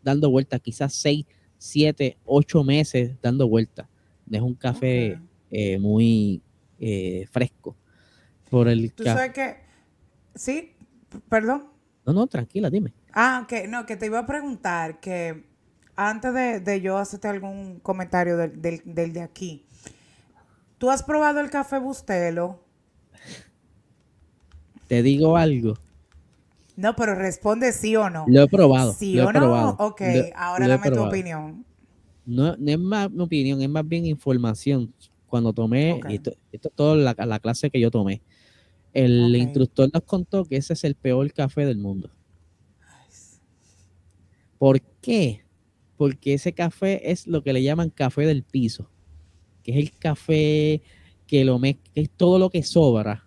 [0.03, 1.27] dando vueltas quizás seis,
[1.59, 3.87] siete, ocho meses dando vueltas.
[4.31, 5.19] Es un café
[5.51, 6.43] eh, muy
[6.81, 7.77] eh, fresco.
[8.51, 9.57] Por el ¿Tú sabes que,
[10.35, 10.73] sí,
[11.29, 11.65] perdón.
[12.05, 12.93] No, no, tranquila, dime.
[13.13, 15.45] Ah, ok, no, que te iba a preguntar que
[15.97, 19.67] antes de, yo hacerte algún comentario del, del, de aquí,
[20.79, 22.65] ¿tú has probado el café Bustelo?
[24.89, 25.75] Te digo algo.
[26.77, 28.25] No, pero responde sí o no.
[28.29, 28.93] Lo he probado.
[28.93, 29.71] Sí o no.
[29.79, 30.03] Ok,
[30.35, 31.65] ahora dame tu opinión.
[32.25, 34.93] No, es más mi opinión, es más bien información.
[35.27, 38.21] Cuando tomé, esto, esto, es toda la, clase que yo tomé.
[38.93, 42.11] El instructor nos contó que ese es el peor café del mundo.
[44.59, 45.43] ¿Por qué?
[45.97, 48.91] Porque ese café es lo que le llaman café del piso,
[49.63, 50.83] que es el café
[51.33, 53.25] que lo que es todo lo que sobra.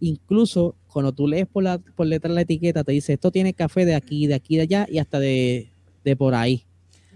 [0.00, 3.86] Incluso cuando tú lees por, la, por letra la etiqueta, te dice, esto tiene café
[3.86, 5.72] de aquí, de aquí, de allá y hasta de,
[6.18, 6.66] por ahí.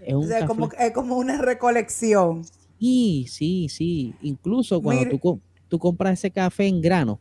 [0.01, 0.15] Es,
[0.47, 2.43] como, es como una recolección.
[2.79, 4.15] Sí, sí, sí.
[4.23, 7.19] Incluso cuando tú, tú, compras ese café en grano,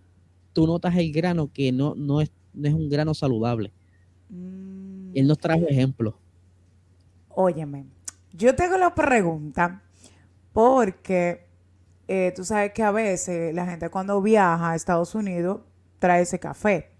[0.54, 3.74] tú notas el grano que no, no, es, no es un grano saludable.
[4.30, 5.10] Mm.
[5.12, 6.14] Él nos trajo ejemplos.
[7.28, 7.84] Óyeme,
[8.32, 9.82] yo tengo la pregunta
[10.54, 11.45] porque
[12.08, 15.60] eh, tú sabes que a veces la gente cuando viaja a Estados Unidos
[15.98, 16.90] trae ese café.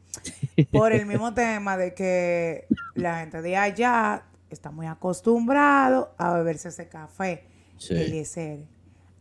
[0.72, 6.68] Por el mismo tema de que la gente de allá está muy acostumbrado a beberse
[6.68, 7.44] ese café.
[7.78, 8.24] Sí.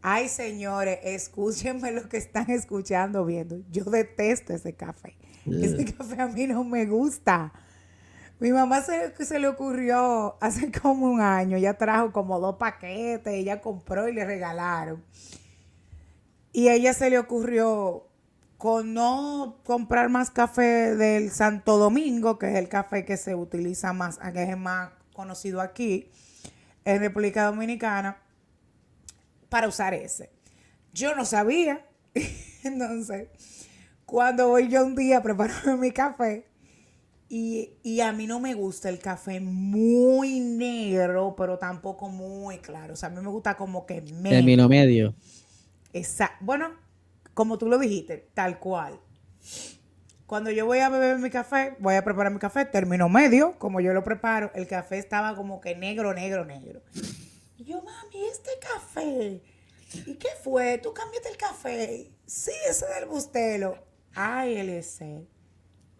[0.01, 3.57] Ay, señores, escúchenme lo que están escuchando, viendo.
[3.71, 5.17] Yo detesto ese café.
[5.45, 7.51] Ese café a mí no me gusta.
[8.39, 13.33] Mi mamá se, se le ocurrió hace como un año, ella trajo como dos paquetes,
[13.33, 15.03] ella compró y le regalaron.
[16.55, 18.07] Y a ella se le ocurrió
[18.57, 23.91] con no comprar más café del Santo Domingo, que es el café que se utiliza
[23.91, 26.07] más, que es el más conocido aquí,
[26.85, 28.19] en República Dominicana,
[29.49, 30.29] para usar ese.
[30.93, 31.85] Yo no sabía.
[32.63, 33.27] Entonces,
[34.05, 36.45] cuando voy yo un día a prepararme mi café,
[37.27, 42.93] y, a mí no me gusta el café muy negro, pero tampoco muy claro.
[42.93, 44.37] O sea, a mí me gusta como que medio.
[44.37, 45.15] Termino medio.
[45.95, 46.35] Exacto.
[46.41, 46.71] Bueno,
[47.33, 48.99] como tú lo dijiste, tal cual.
[50.25, 53.79] Cuando yo voy a beber mi café, voy a preparar mi café, termino medio, como
[53.79, 56.81] yo lo preparo, el café estaba como que negro, negro, negro.
[57.57, 59.41] Y yo, mami, este café.
[60.05, 60.79] ¿Y qué fue?
[60.79, 62.11] ¿Tú cambiaste el café?
[62.25, 63.77] Sí, ese del bustelo.
[64.13, 65.25] Ay, ese.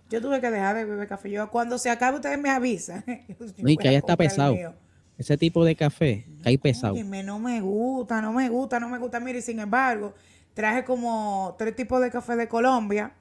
[0.09, 1.29] Yo tuve que dejar de beber café.
[1.29, 3.05] Yo, cuando se acabe, ustedes me avisan.
[3.57, 4.75] y que ya está pesado.
[5.17, 6.95] Ese tipo de café, que hay pesado.
[6.95, 9.19] no me gusta, no me gusta, no me gusta.
[9.19, 10.13] Mire, sin embargo,
[10.53, 13.13] traje como tres tipos de café de Colombia.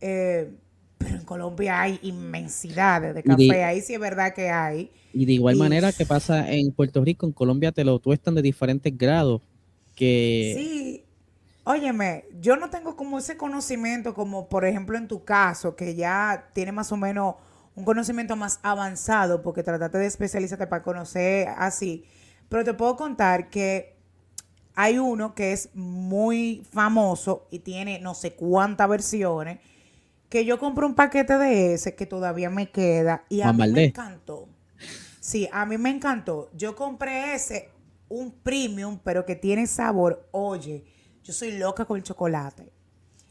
[0.00, 0.50] Eh,
[0.96, 3.64] pero en Colombia hay inmensidades de café.
[3.64, 4.90] Ahí sí es verdad que hay.
[5.12, 8.42] Y de igual manera que pasa en Puerto Rico, en Colombia te lo tuestan de
[8.42, 9.42] diferentes grados.
[9.94, 11.04] Que sí,
[11.64, 16.48] Óyeme, yo no tengo como ese conocimiento como por ejemplo en tu caso, que ya
[16.52, 17.36] tiene más o menos
[17.74, 22.04] un conocimiento más avanzado, porque trataste de especializarte para conocer así.
[22.48, 23.96] Pero te puedo contar que
[24.74, 29.58] hay uno que es muy famoso y tiene no sé cuántas versiones,
[30.28, 33.84] que yo compré un paquete de ese que todavía me queda y a mí me
[33.84, 34.48] encantó.
[35.20, 36.50] Sí, a mí me encantó.
[36.54, 37.70] Yo compré ese,
[38.08, 40.84] un premium, pero que tiene sabor, oye
[41.22, 42.72] yo soy loca con el chocolate.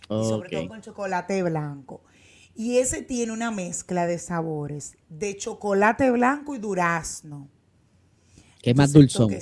[0.03, 2.01] Y sobre todo con el chocolate blanco.
[2.55, 7.49] Y ese tiene una mezcla de sabores de chocolate blanco y durazno.
[8.61, 9.33] Que es más dulzón.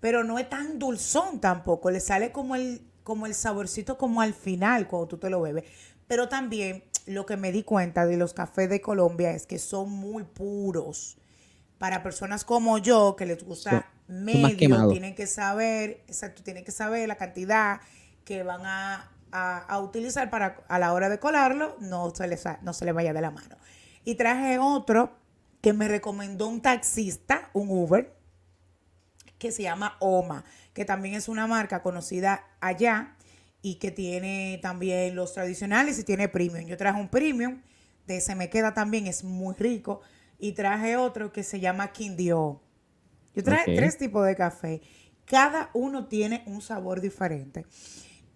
[0.00, 1.90] Pero no es tan dulzón tampoco.
[1.90, 5.64] Le sale como el, como el saborcito como al final cuando tú te lo bebes.
[6.06, 9.90] Pero también lo que me di cuenta de los cafés de Colombia es que son
[9.90, 11.18] muy puros.
[11.78, 17.06] Para personas como yo que les gusta medio, tienen que saber, exacto, tienen que saber
[17.06, 17.80] la cantidad
[18.24, 19.12] que van a,
[19.82, 23.20] utilizar para a la hora de colarlo, no se, les, no se les vaya de
[23.20, 23.56] la mano.
[24.04, 25.16] Y traje otro
[25.60, 28.14] que me recomendó un taxista, un Uber,
[29.38, 33.16] que se llama Oma, que también es una marca conocida allá
[33.62, 36.66] y que tiene también los tradicionales y tiene premium.
[36.66, 37.62] Yo traje un premium,
[38.06, 40.00] de ese me queda también, es muy rico.
[40.38, 42.62] Y traje otro que se llama Quindio
[43.38, 44.80] yo traje tres tipos de café.
[45.24, 47.66] Cada uno tiene un sabor diferente.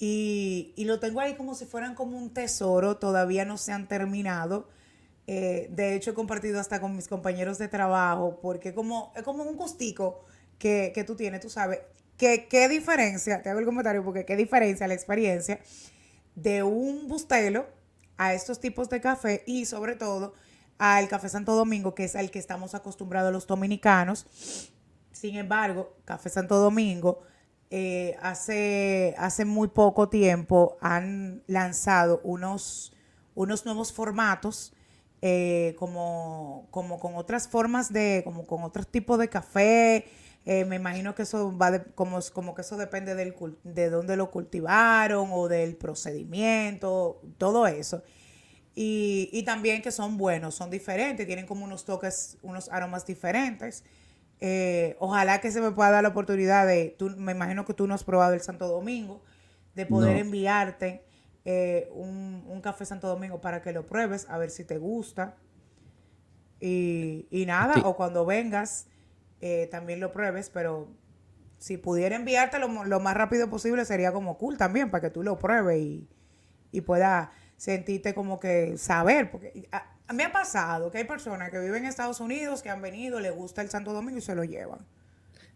[0.04, 2.96] Y, lo tengo ahí como si fueran como un tesoro.
[2.96, 4.68] Todavía no se han terminado.
[5.28, 9.44] Eh, de hecho, he compartido hasta con mis compañeros de trabajo porque como, es como
[9.44, 10.24] un gustico
[10.58, 11.82] que, tú tienes, tú sabes.
[12.16, 13.42] Que, ¿Qué diferencia?
[13.44, 15.60] Te hago el comentario porque qué diferencia la experiencia
[16.34, 17.68] de un bustelo
[18.16, 20.34] a estos tipos de café y sobre todo
[20.78, 24.26] al Café Santo Domingo, que es al que estamos acostumbrados los dominicanos.
[25.12, 27.22] Sin embargo, Café Santo Domingo
[27.74, 32.92] eh, hace, hace muy poco tiempo han lanzado unos,
[33.34, 34.74] unos nuevos formatos.
[35.22, 40.04] Eh, como, como con otras formas de, como con otros tipos de café,
[40.44, 44.16] eh, me imagino que eso va de, como, como que eso depende del, de dónde
[44.16, 48.02] lo cultivaron o del procedimiento, todo eso.
[48.74, 53.84] Y, y, también que son buenos, son diferentes, tienen como unos toques, unos aromas diferentes.
[54.44, 57.86] Eh, ojalá que se me pueda dar la oportunidad de, tú, me imagino que tú
[57.86, 59.22] no has probado el Santo Domingo,
[59.76, 61.04] de poder enviarte
[61.44, 65.36] eh, un, un, café Santo Domingo para que lo pruebes, a ver si te gusta.
[66.58, 68.88] Y, y nada, o cuando vengas,
[69.40, 70.88] eh, también lo pruebes, pero
[71.58, 75.38] si pudiera enviarte lo, más rápido posible sería como cool también, para que tú lo
[75.38, 76.08] pruebes y,
[76.72, 81.58] y puedas sentirte como que saber, porque a, mí ha pasado que hay personas que
[81.58, 84.44] viven en Estados Unidos, que han venido, les gusta el Santo Domingo y se lo
[84.44, 84.80] llevan.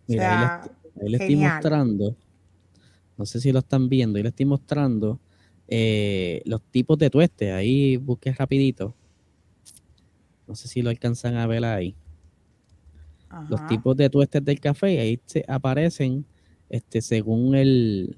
[0.07, 2.17] Mira, ahí, les, estoy mostrando,
[3.17, 5.21] no sé si lo están viendo, y les estoy mostrando
[5.69, 8.95] eh, los tipos de tueste, ahí busqué rapidito.
[10.47, 11.97] No sé si lo alcanzan a ver ahí
[13.49, 16.25] los tipos de tuestes del café, ahí se aparecen
[16.69, 18.17] este, según el,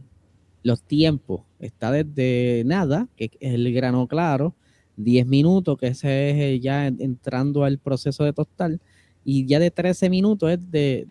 [0.63, 1.43] los tiempos.
[1.59, 4.55] Está desde nada, que es el grano claro,
[4.99, 8.79] 10 minutos, que ese es ya entrando al proceso de tostar,
[9.25, 11.07] y ya de 13 minutos es de,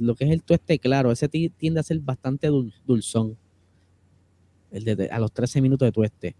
[0.00, 1.10] lo que es el tueste claro.
[1.10, 2.48] Ese tiende a ser bastante
[2.86, 3.36] dulzón,
[4.70, 6.36] el de, a los 13 minutos de tueste.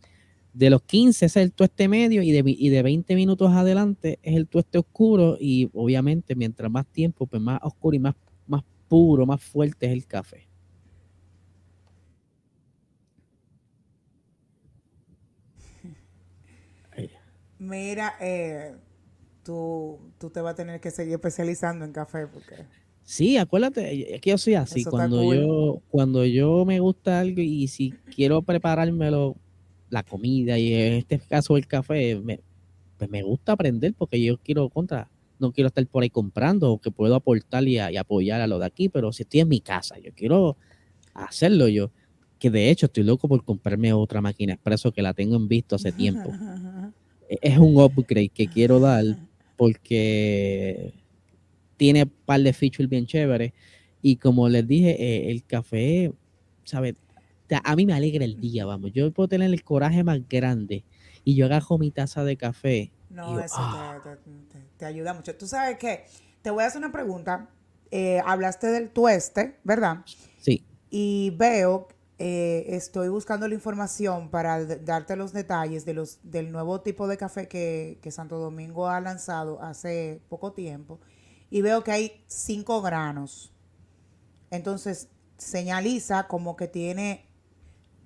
[0.53, 4.37] De los 15 es el tueste medio y de, y de 20 minutos adelante es
[4.37, 8.15] el tueste oscuro y obviamente mientras más tiempo, pues más oscuro y más,
[8.47, 10.49] más puro, más fuerte es el café.
[17.67, 18.77] Mira, eh,
[19.43, 22.55] tú, tú, te vas a tener que seguir especializando en café porque...
[23.03, 24.85] Sí, acuérdate, es que yo soy así.
[24.85, 29.37] Cuando yo, cuando yo me gusta algo y si quiero preparármelo
[29.91, 32.41] la comida y en este caso el café, me,
[32.99, 36.81] pues me gusta aprender porque yo quiero contra, no quiero estar por ahí comprando o
[36.81, 39.99] que puedo aportar y, apoyar a lo de aquí, pero si estoy en mi casa,
[39.99, 40.57] yo quiero
[41.15, 41.91] hacerlo yo.
[42.39, 45.77] Que de hecho estoy loco por comprarme otra máquina expreso que la tengo en visto
[45.77, 46.31] hace tiempo.
[47.29, 49.05] Es un upgrade que quiero dar
[49.57, 50.93] porque
[51.77, 53.53] tiene un par de features bien chéveres.
[54.03, 56.13] Y como les dije, eh, el café,
[56.65, 56.95] ¿sabes?
[57.63, 58.93] a mí me alegra el día, vamos.
[58.93, 60.85] Yo puedo tener el coraje más grande
[61.25, 62.93] y yo agajo mi taza de café.
[63.09, 64.01] No, eso ah".
[64.77, 65.35] te, ayuda mucho.
[65.37, 66.05] Tú sabes que
[66.43, 67.49] te voy a hacer una pregunta.
[67.91, 69.99] Eh, hablaste del tueste, ¿verdad?
[70.39, 70.65] Sí.
[70.91, 76.81] Y veo, eh, estoy buscando la información para darte los detalles de los, del nuevo
[76.81, 81.01] tipo de café que, que Santo Domingo ha lanzado hace poco tiempo.
[81.51, 83.53] Y veo que hay cinco granos.
[84.51, 87.29] Entonces, señaliza como que tiene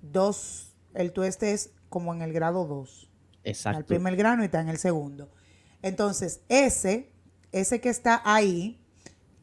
[0.01, 3.09] dos, el tueste es como en el grado 2.
[3.43, 3.77] Exacto.
[3.77, 5.31] Al primer grano y está en el segundo.
[5.81, 7.11] Entonces, ese,
[7.51, 8.85] ese que está ahí,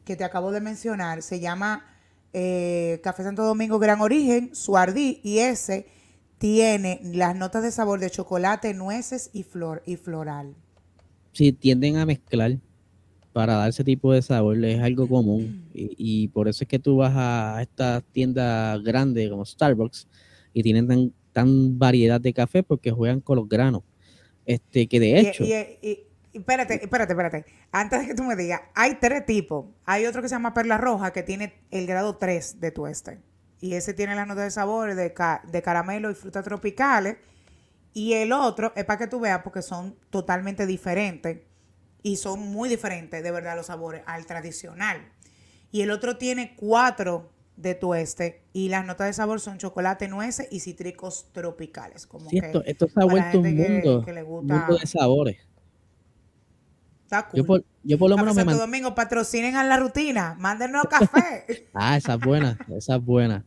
[0.05, 1.85] que te acabo de mencionar, se llama
[2.33, 5.87] eh, Café Santo Domingo Gran Origen, Suardí, y ese
[6.37, 10.55] tiene las notas de sabor de chocolate, nueces y, flor, y floral.
[11.33, 12.57] Sí, tienden a mezclar
[13.33, 15.69] para dar ese tipo de sabor, es algo común.
[15.73, 20.07] Y, y por eso es que tú vas a estas tiendas grandes como Starbucks
[20.53, 23.83] y tienen tan, tan variedad de café porque juegan con los granos.
[24.45, 25.43] Este, que de hecho.
[25.43, 25.99] Y,
[26.33, 27.45] espérate, espérate, espérate.
[27.71, 29.65] Antes de que tú me digas, hay tres tipos.
[29.85, 33.19] Hay otro que se llama Perla Roja que tiene el grado 3 de tueste.
[33.61, 35.13] Y ese tiene las notas de sabor de,
[35.51, 37.17] de caramelo y frutas tropicales.
[37.93, 41.39] Y el otro es para que tú veas porque son totalmente diferentes.
[42.01, 45.11] Y son muy diferentes, de verdad, los sabores al tradicional.
[45.71, 50.47] Y el otro tiene cuatro de tueste y las notas de sabor son chocolate, nueces
[50.49, 52.07] y cítricos tropicales.
[52.07, 55.37] Como esto, esto, se ha vuelto un mundo, de sabores.
[57.09, 57.65] Está cool.
[57.83, 61.67] Yo por, lo menos me Domingo, patrocinen a la rutina, mándenos café.
[61.73, 63.45] ah, esa es buena, esa es buena.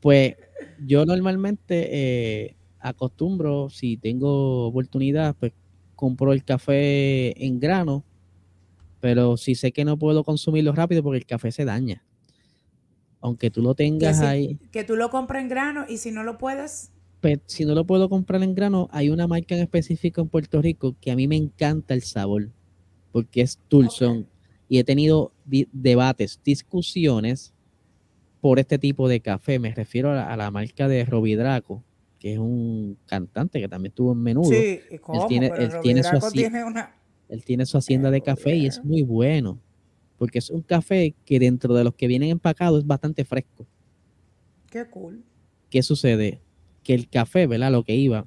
[0.00, 0.36] Pues
[0.84, 5.52] yo normalmente eh, acostumbro, si tengo oportunidad, pues
[5.96, 8.04] compro el café en grano,
[9.00, 12.04] pero si sé que no puedo consumirlo rápido porque el café se daña
[13.20, 14.58] aunque tú lo tengas ahí.
[14.70, 16.92] Que tú lo compres en grano y si no lo puedes.
[17.20, 20.62] Pues, si no lo puedo comprar en grano, hay una marca en específico en Puerto
[20.62, 22.50] Rico que a mí me encanta el sabor,
[23.12, 24.26] porque es Tulson.
[24.68, 25.32] Y he tenido
[25.72, 27.54] debates, discusiones
[28.40, 29.58] por este tipo de café.
[29.58, 31.82] Me refiero a la, marca de Robidraco,
[32.18, 34.50] que es un cantante que también tuvo en menudo.
[34.50, 35.22] Sí, ¿y cómo?
[35.22, 36.94] Él tiene, él tiene, su tiene una
[37.28, 39.58] Él tiene su hacienda de café y es muy bueno.
[40.18, 43.66] Porque es un café que dentro de los que vienen empacados es bastante fresco.
[44.68, 45.24] Qué cool.
[45.70, 46.40] ¿Qué sucede?
[46.82, 47.70] Que el café, ¿verdad?
[47.70, 48.26] Lo que iba,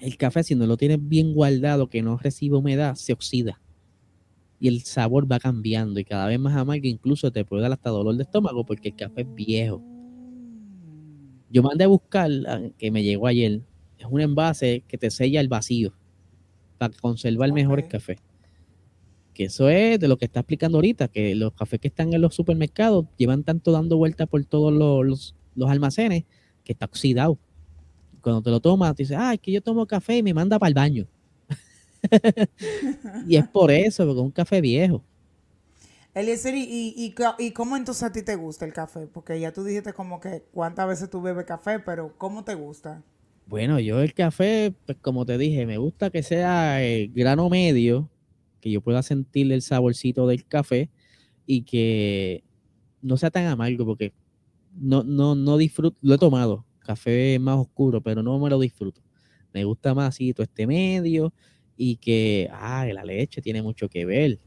[0.00, 3.60] el café si no lo tienes bien guardado, que no recibe humedad, se oxida.
[4.60, 7.90] Y el sabor va cambiando y cada vez más amargo, incluso te puede dar hasta
[7.90, 9.82] dolor de estómago porque el café es viejo.
[11.50, 13.62] Yo mandé a buscar, ah, que me llegó ayer,
[13.98, 15.92] es un envase que te sella el vacío
[16.78, 18.18] para conservar mejor el café.
[19.34, 22.20] Que eso es de lo que está explicando ahorita, que los cafés que están en
[22.20, 26.24] los supermercados llevan tanto dando vueltas por todos los, los almacenes
[26.62, 27.38] que está oxidado
[28.20, 30.58] cuando te lo tomas, te dices, ah, es que yo tomo café y me manda
[30.58, 31.06] para el baño.
[33.28, 35.04] y es por eso, porque es un café viejo.
[36.12, 39.06] Eliezer, ¿y, y, y, cómo entonces a ti te gusta el café?
[39.06, 43.02] Porque ya tú dijiste como que cuántas veces tú bebes café, pero ¿cómo te gusta?
[43.46, 48.10] Bueno, yo el café, pues como te dije, me gusta que sea el grano medio,
[48.60, 50.90] que yo pueda sentir el saborcito del café
[51.46, 52.42] y que
[53.02, 54.12] no sea tan amargo, porque
[54.74, 59.00] no, no, no disfruto, lo he tomado, café más oscuro, pero no me lo disfruto.
[59.52, 61.32] Me gusta más así todo este medio
[61.82, 64.38] y que, ah, la leche tiene mucho que ver.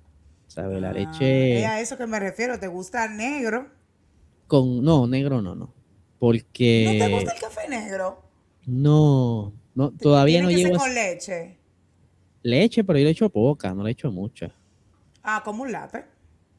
[0.45, 0.79] ¿Sabes?
[0.79, 1.61] La ah, leche.
[1.61, 2.59] Es a eso que me refiero.
[2.59, 3.71] ¿Te gusta el negro?
[4.45, 5.73] Con, no, negro no, no.
[6.19, 6.99] Porque.
[6.99, 8.21] ¿No te gusta el café negro?
[8.67, 10.77] No, no todavía no llevo.
[10.77, 11.57] con leche?
[12.43, 14.53] Leche, pero yo le echo poca, no le echo mucha.
[15.23, 16.05] Ah, como un latte.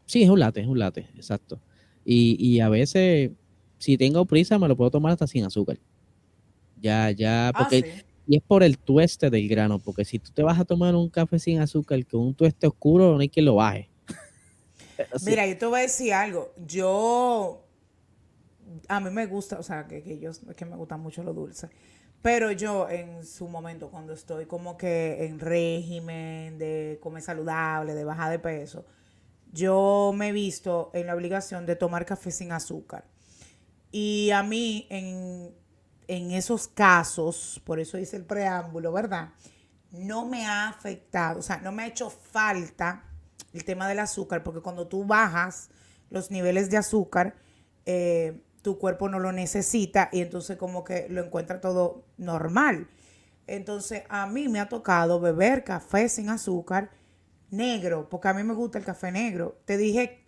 [0.07, 1.61] Sí, es un latte, es un latte, exacto.
[2.05, 3.31] Y, y a veces
[3.79, 5.79] si tengo prisa, me lo puedo tomar hasta sin azúcar.
[6.81, 8.05] Ya, ya, ah, porque.
[8.27, 11.09] Y es por el tueste del grano, porque si tú te vas a tomar un
[11.11, 13.91] café sin azúcar con un tueste oscuro, no hay quien lo baje.
[15.27, 16.53] Mira, yo te voy a decir algo.
[16.67, 17.61] Yo.
[18.89, 21.69] A mí me gusta, o sea, que, que yo que me gusta mucho lo dulce.
[22.23, 28.03] Pero yo en su momento, cuando estoy como que en régimen de comer saludable, de
[28.03, 28.87] bajar de peso,
[29.53, 33.05] yo me he visto en la obligación de tomar café sin azúcar.
[33.93, 35.55] Y a mí, en,
[36.09, 39.31] esos casos, por eso hice el preámbulo, ¿verdad?
[39.91, 43.05] No me ha afectado, o sea, no me ha hecho falta
[43.53, 45.71] el tema del azúcar, porque cuando tú bajas
[46.11, 47.37] los niveles de azúcar,
[47.87, 52.89] eh, tu cuerpo no lo necesita y entonces como que lo encuentra todo normal.
[53.47, 56.91] Entonces a mí me ha tocado beber café sin azúcar
[57.51, 59.61] negro, porque a mí me gusta el café negro.
[59.67, 60.24] Te dije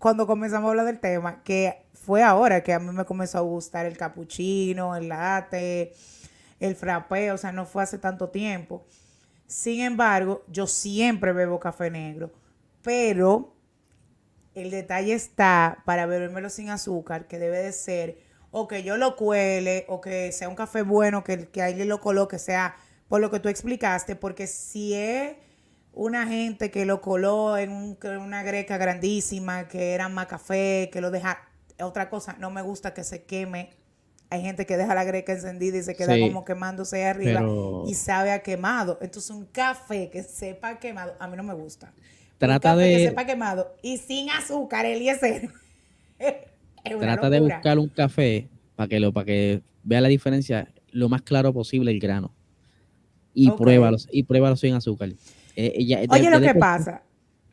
[0.00, 3.42] cuando comenzamos a hablar del tema, que fue ahora que a mí me comenzó a
[3.42, 5.92] gustar el capuchino, el latte,
[6.58, 8.82] el frappé, o sea, no fue hace tanto tiempo.
[9.46, 12.32] Sin embargo, yo siempre bebo café negro,
[12.82, 13.52] pero
[14.54, 18.18] el detalle está para bebérmelo sin azúcar, que debe de ser
[18.50, 22.00] o que yo lo cuele o que sea un café bueno, que, que alguien lo
[22.00, 22.74] coloque, sea
[23.06, 25.36] por lo que tú explicaste, porque si es
[25.92, 31.10] una gente que lo coló en una greca grandísima, que era más café, que lo
[31.10, 31.48] deja,
[31.82, 33.70] otra cosa, no me gusta que se queme.
[34.32, 37.42] Hay gente que deja la greca encendida y se queda como quemándose arriba
[37.86, 38.98] y sabe a quemado.
[39.00, 41.92] Entonces un café que sepa quemado, a mí no me gusta.
[42.38, 42.96] Trata de...
[42.96, 45.50] Que sepa quemado y sin azúcar, Eliezer.
[47.00, 51.22] Trata de buscar un café para que, lo, para que vea la diferencia lo más
[51.22, 52.32] claro posible el grano.
[53.34, 55.10] Y pruébalo, y pruébalo sin azúcar.
[55.62, 57.02] Eh, Oye, lo que pasa.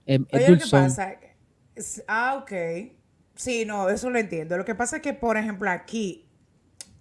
[0.08, 1.16] Oye, lo que pasa.
[2.08, 2.52] Ah, ok.
[3.36, 4.58] Sí, no, eso lo entiendo.
[4.58, 6.28] Lo que pasa es que, por ejemplo, aquí,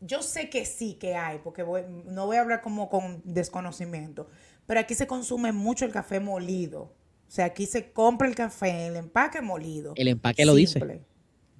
[0.00, 1.64] yo sé que sí que hay, porque
[2.06, 4.28] no voy a hablar como con desconocimiento,
[4.66, 6.94] pero aquí se consume mucho el café molido.
[7.26, 9.94] O sea, aquí se compra el café, el empaque molido.
[9.96, 10.80] El empaque lo dice.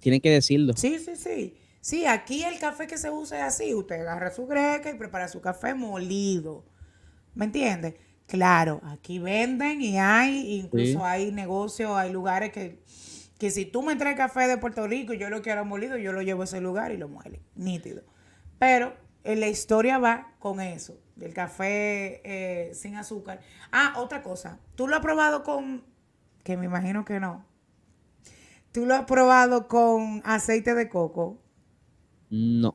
[0.01, 0.75] Tienen que decirlo.
[0.77, 1.57] Sí, sí, sí.
[1.81, 3.73] Sí, aquí el café que se usa es así.
[3.73, 6.65] Usted agarra su greca y prepara su café molido.
[7.35, 7.97] ¿Me entiende?
[8.27, 12.83] Claro, aquí venden y hay, incluso hay negocios, hay lugares que,
[13.39, 16.13] que si tú me traes café de Puerto Rico y yo lo quiero molido, yo
[16.13, 18.03] lo llevo a ese lugar y lo muele, nítido.
[18.59, 23.41] Pero en la historia va con eso, del café eh, sin azúcar.
[23.71, 25.85] Ah, otra cosa, ¿tú lo has probado con,
[26.43, 27.45] que me imagino que no,
[28.73, 31.39] ¿tú lo has probado con aceite de coco?
[32.29, 32.75] No,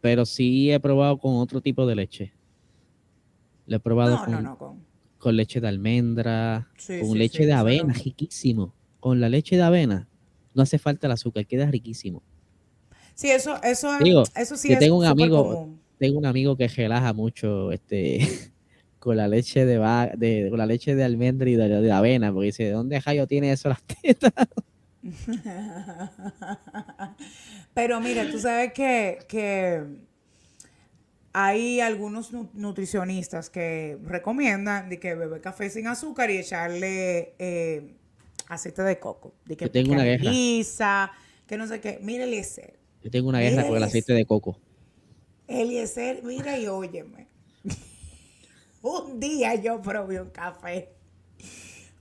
[0.00, 2.39] pero sí he probado con otro tipo de leche.
[3.70, 4.20] Lo he probado
[5.18, 6.68] con, leche de almendra,
[7.00, 8.74] con leche de avena, riquísimo.
[8.98, 10.08] Con la leche de avena
[10.54, 12.20] no hace falta el azúcar, queda riquísimo.
[13.14, 13.92] Sí, eso, eso,
[14.34, 15.68] eso sí es tengo un amigo,
[15.98, 18.18] tengo un amigo que relaja mucho este
[18.98, 19.78] con la leche de,
[20.16, 23.52] de con la leche de almendra y de, avena, porque dice, ¿de dónde Jayo tiene
[23.52, 24.32] eso las tetas?
[27.72, 30.09] Pero mira, tú sabes que, que
[31.32, 37.94] hay algunos nutricionistas que recomiendan de que beber café sin azúcar y echarle eh,
[38.48, 39.34] aceite de coco.
[39.44, 40.24] De que, Yo tengo una guerra.
[41.46, 42.00] que no sé qué.
[42.02, 42.78] Mire, Eliezer.
[43.02, 44.58] Yo tengo una guerra con el aceite de coco.
[45.46, 47.28] Eliezer, mira y óyeme.
[48.82, 50.90] un día yo probé un café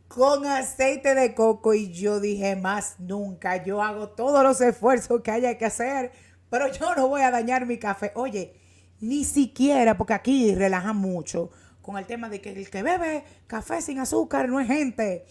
[0.08, 3.64] con aceite de coco y yo dije más nunca.
[3.64, 6.12] Yo hago todos los esfuerzos que haya que hacer,
[6.50, 8.12] pero yo no voy a dañar mi café.
[8.16, 8.59] Oye,
[9.02, 13.82] ni siquiera, porque aquí relajan mucho con el tema de que el que bebe café
[13.82, 15.26] sin azúcar no es gente.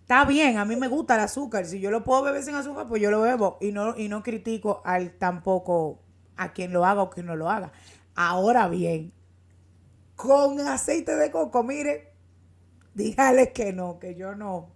[0.00, 1.66] Está bien, a mí me gusta el azúcar.
[1.66, 3.58] Si yo lo puedo beber sin azúcar, pues yo lo bebo.
[3.60, 6.00] Y no, y no critico al tampoco
[6.36, 7.72] a quien lo haga o quien no lo haga.
[8.14, 9.12] Ahora bien,
[10.14, 12.12] con aceite de coco, mire,
[12.94, 14.70] dígale que no, que yo no,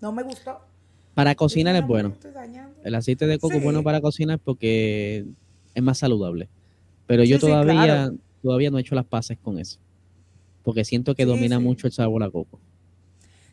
[0.00, 0.60] no me gustó.
[1.14, 2.14] Para cocinar es bueno.
[2.82, 5.24] El aceite de coco es bueno para cocinar porque
[5.74, 6.48] es más saludable.
[7.06, 9.78] Pero yo todavía, todavía no he hecho las paces con eso.
[10.62, 12.58] Porque siento que domina mucho el sabor a coco.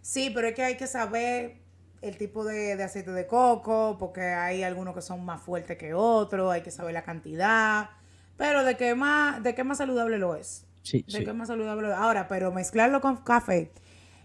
[0.01, 1.57] Sí, pero es que hay que saber
[2.01, 6.51] el tipo de, aceite de coco, porque hay algunos que son más fuertes que otros,
[6.51, 7.89] hay que saber la cantidad.
[8.37, 10.65] Pero de qué más, de qué más saludable lo es.
[10.81, 11.97] Sí, de qué más saludable lo es.
[11.97, 13.71] Ahora, pero mezclarlo con café,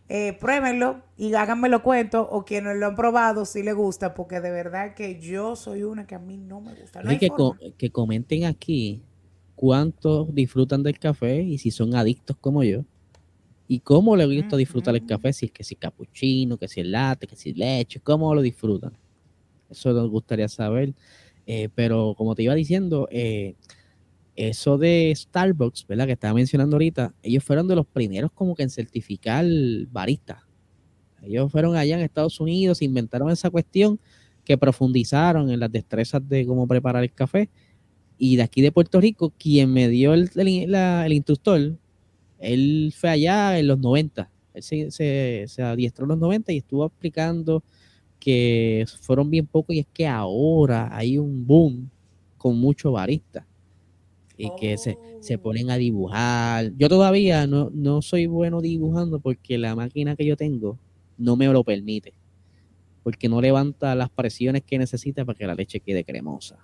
[0.08, 4.50] eh, pruébenlo y háganme cuento, o quienes lo han probado si les gusta, porque de
[4.50, 7.02] verdad que yo soy una que a mí no me gusta.
[7.02, 7.30] que,
[7.76, 9.02] que comenten aquí
[9.56, 12.84] cuántos disfrutan del café y si son adictos como yo.
[13.68, 16.92] Y cómo le gusta disfrutar el café, si es que si cappuccino, que si el
[16.92, 18.92] latte, que si leche, cómo lo disfrutan.
[19.68, 20.94] Eso nos gustaría saber.
[21.46, 23.54] Eh, pero como te iba diciendo, eh,
[24.36, 26.06] eso de Starbucks, ¿verdad?
[26.06, 29.44] Que estaba mencionando ahorita, ellos fueron de los primeros como que en certificar
[29.90, 30.46] barista.
[31.22, 33.98] Ellos fueron allá en Estados Unidos, inventaron esa cuestión,
[34.44, 37.50] que profundizaron en las destrezas de cómo preparar el café
[38.18, 41.76] y de aquí de Puerto Rico, quien me dio el, el, instructor,
[42.38, 44.30] él fue allá en los 90.
[44.54, 47.62] Él se, se, adiestró en los 90 y estuvo explicando
[48.18, 51.90] que fueron bien pocos y es que ahora hay un boom
[52.38, 53.44] con muchos baristas
[54.38, 55.42] y que se, se, oh.
[55.42, 56.72] ponen a dibujar.
[56.76, 60.78] Yo todavía no, no soy bueno dibujando porque la máquina que yo tengo
[61.18, 62.14] no me lo permite,
[63.02, 66.58] porque no levanta las presiones que necesita para que la leche quede cremosa.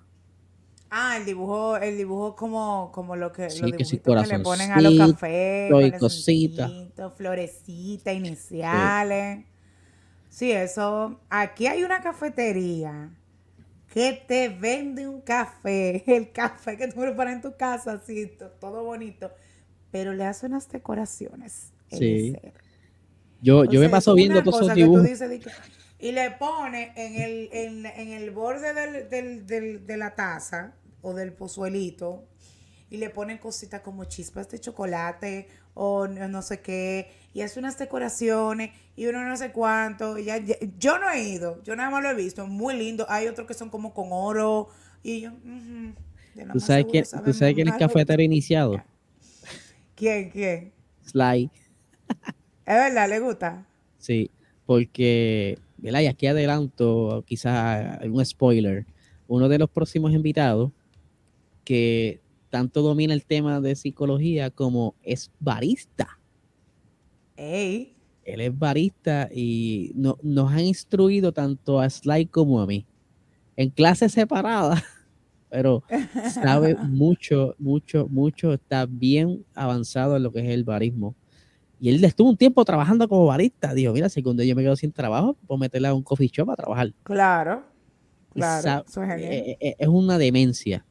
[0.95, 4.99] Ah, el dibujo, el dibujo como, como lo que, sí, que, le ponen a los
[4.99, 6.71] cafés, y cositas,
[7.17, 9.47] florecitas iniciales.
[10.29, 10.53] Sí.
[10.53, 11.19] eso.
[11.31, 13.09] Aquí hay una cafetería
[13.89, 18.31] que te vende un café, el café que tú preparas en tu casa, así,
[18.61, 19.31] todo bonito,
[19.91, 21.73] pero le hace unas decoraciones.
[21.91, 22.37] Sí.
[23.41, 25.09] Yo, yo me paso viendo todos esos dibujos.
[25.99, 30.75] y le pone en el, en, en el borde del, del, del, de la taza
[31.03, 32.25] o del pozuelito
[32.93, 37.79] y le ponen cositas como chispas de chocolate o no sé qué, y hace unas
[37.79, 40.19] decoraciones y uno no sé cuánto.
[40.19, 40.39] ya,
[40.79, 43.07] yo no he ido, yo nada más lo he visto, muy lindo.
[43.09, 44.69] Hay otros que son como con oro
[45.03, 45.31] y yo...
[46.53, 48.83] ¿Tú sabes, quién, ¿Tú sabes quién es cafetero iniciado?
[49.95, 50.31] ¿Quién?
[50.31, 50.73] ¿Quién?
[51.07, 51.51] Sly.
[52.09, 53.09] ¿Es verdad?
[53.09, 53.67] ¿Le gusta?
[53.99, 54.31] Sí,
[54.67, 56.01] porque, ¿verdad?
[56.01, 58.87] Y aquí adelanto quizás algún spoiler.
[59.29, 60.73] Uno de los próximos invitados
[61.65, 66.19] que tanto domina el tema de psicología como es barista.
[68.25, 72.87] Él es barista y no, nos han instruido tanto a Sly como a mí.
[73.57, 74.83] En clases separadas,
[75.51, 75.83] pero
[76.31, 81.17] sabe mucho, mucho, mucho, está bien avanzado en lo que es el barismo.
[81.81, 83.75] Y él estuvo un tiempo trabajando como barista.
[83.75, 86.51] Dijo, mira, si cuando yo me quedo sin trabajo, puedo meterle a un coffee shop
[86.51, 86.93] a trabajar.
[87.03, 87.65] Claro,
[88.33, 88.85] claro.
[88.87, 90.85] es, eh, eh, es una demencia.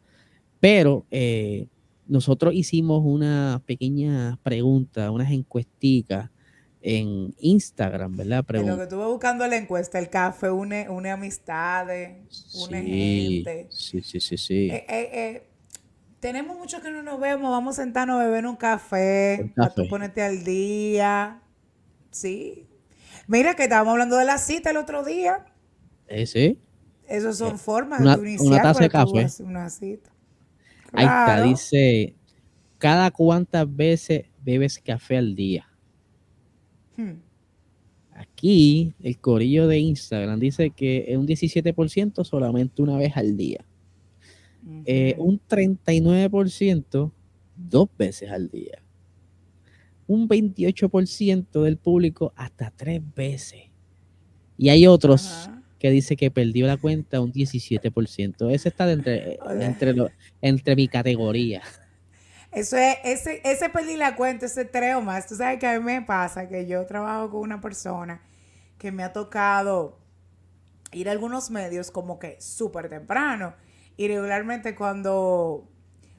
[0.61, 1.67] Pero eh,
[2.07, 6.29] nosotros hicimos una pequeña pregunta, unas encuesticas
[6.81, 8.45] en Instagram, ¿verdad?
[8.53, 12.17] en lo que estuve buscando la encuesta, el café une, une amistades,
[12.67, 13.67] une gente.
[13.69, 14.69] Sí, sí, sí, sí.
[14.71, 15.47] Eh, eh,
[16.19, 19.87] tenemos muchos que no nos vemos, vamos a sentarnos a beber un café, a tú
[19.89, 21.41] ponerte al día.
[22.11, 22.67] Sí.
[23.27, 25.45] Mira que estábamos hablando de la cita el otro día.
[26.07, 26.59] Eh, sí.
[27.07, 29.27] Esas son formas de iniciar una taza de café.
[29.43, 30.11] una cita.
[30.91, 32.15] Ahí está, dice,
[32.77, 35.67] ¿cada cuántas veces bebes café al día?
[36.97, 37.13] Hmm.
[38.13, 43.65] Aquí, el corillo de Instagram dice que es un 17% solamente una vez al día.
[44.85, 47.11] Eh, un 39%
[47.55, 48.83] dos veces al día.
[50.05, 53.63] Un 28% del público hasta tres veces.
[54.57, 55.49] Y hay otros
[55.81, 58.53] que dice que perdió la cuenta un 17%.
[58.53, 59.95] Ese está entre, entre,
[60.39, 61.63] entre mi categoría.
[62.51, 65.25] Eso es, ese, ese perdí la cuenta, ese treo más.
[65.25, 68.21] Tú sabes que a mí me pasa que yo trabajo con una persona
[68.77, 69.97] que me ha tocado
[70.91, 73.55] ir a algunos medios como que súper temprano.
[73.97, 75.67] Y regularmente cuando,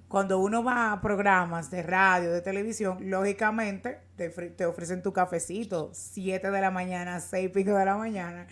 [0.09, 5.91] cuando uno va a programas de radio, de televisión, lógicamente te, te ofrecen tu cafecito,
[5.93, 8.49] 7 de la mañana, 6 y pico de la mañana.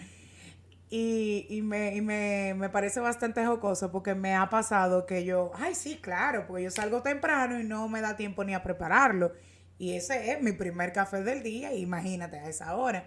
[0.93, 5.53] Y, y, me, y me, me, parece bastante jocoso porque me ha pasado que yo,
[5.55, 9.32] ay, sí, claro, porque yo salgo temprano y no me da tiempo ni a prepararlo.
[9.78, 13.07] Y ese es mi primer café del día, imagínate a esa hora.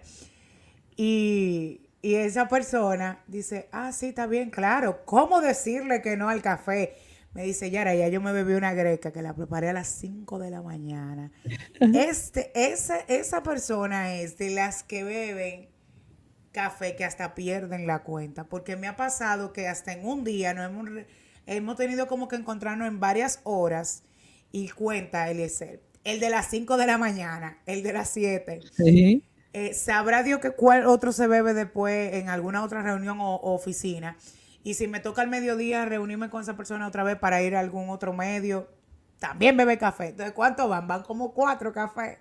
[0.96, 6.40] Y, y esa persona dice, ah, sí, está bien, claro, ¿cómo decirle que no al
[6.40, 6.94] café?
[7.34, 10.38] Me dice, Yara, ya yo me bebí una greca que la preparé a las 5
[10.38, 11.32] de la mañana.
[11.80, 15.73] Este, esa, esa persona es de las que beben
[16.54, 20.54] café que hasta pierden la cuenta, porque me ha pasado que hasta en un día
[20.54, 20.88] no hemos,
[21.46, 24.04] hemos tenido como que encontrarnos en varias horas
[24.52, 25.40] y cuenta el
[26.04, 28.60] El de las 5 de la mañana, el de las 7.
[29.52, 34.16] Eh, sabrá Dios que cuál otro se bebe después en alguna otra reunión o, oficina.
[34.62, 37.60] Y si me toca al mediodía reunirme con esa persona otra vez para ir a
[37.60, 38.68] algún otro medio,
[39.18, 40.08] también bebe café.
[40.08, 40.86] Entonces, ¿cuántos van?
[40.86, 42.18] Van como cuatro cafés.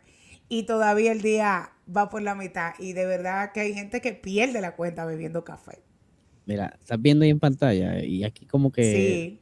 [0.50, 2.74] Y todavía el día va por la mitad.
[2.80, 5.80] Y de verdad que hay gente que pierde la cuenta bebiendo café.
[6.46, 9.40] Mira, estás viendo ahí en pantalla y aquí como que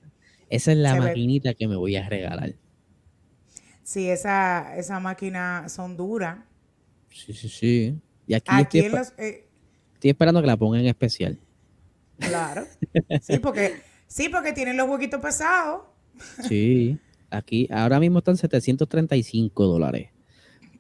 [0.49, 2.53] esa es la maquinita que me voy a regalar.
[3.83, 6.39] Sí, esa, esa máquina son duras.
[7.09, 7.95] Sí, sí, sí.
[8.27, 9.47] Y aquí, estoy, eh,
[9.93, 11.39] estoy, esperando que la pongan en especial.
[12.19, 12.65] Claro.
[13.21, 15.83] Sí, porque, sí, porque tienen los huequitos pesados.
[16.47, 16.97] Sí.
[17.29, 20.09] Aquí, ahora mismo están 735 dólares.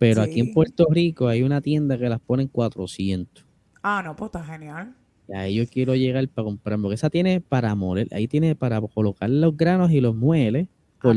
[0.01, 3.45] Pero aquí en Puerto Rico hay una tienda que las pone en 400.
[3.83, 4.95] Ah, no, pues está genial.
[5.29, 8.81] Y ahí yo quiero llegar para comprar, porque esa tiene para moler, ahí tiene para
[8.81, 10.67] colocar los granos y los mueles.
[10.67, 11.15] Ah, por,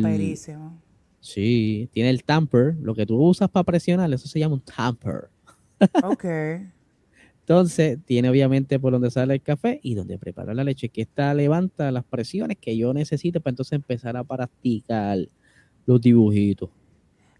[1.21, 5.31] Sí, tiene el tamper, lo que tú usas para presionar, eso se llama un tamper.
[6.03, 6.25] Ok.
[7.41, 11.33] Entonces, tiene obviamente por donde sale el café y donde prepara la leche, que esta
[11.33, 15.27] levanta las presiones que yo necesito para entonces empezar a practicar
[15.87, 16.69] los dibujitos.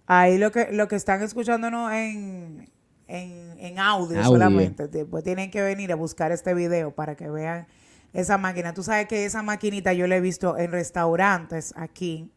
[0.07, 2.69] Ahí lo que, lo que están escuchándonos en,
[3.09, 7.67] en, audio, solamente, después tienen que venir a buscar este video para que vean
[8.13, 8.75] esa máquina.
[8.75, 12.31] Tú sabes que esa maquinita yo la he visto en restaurantes aquí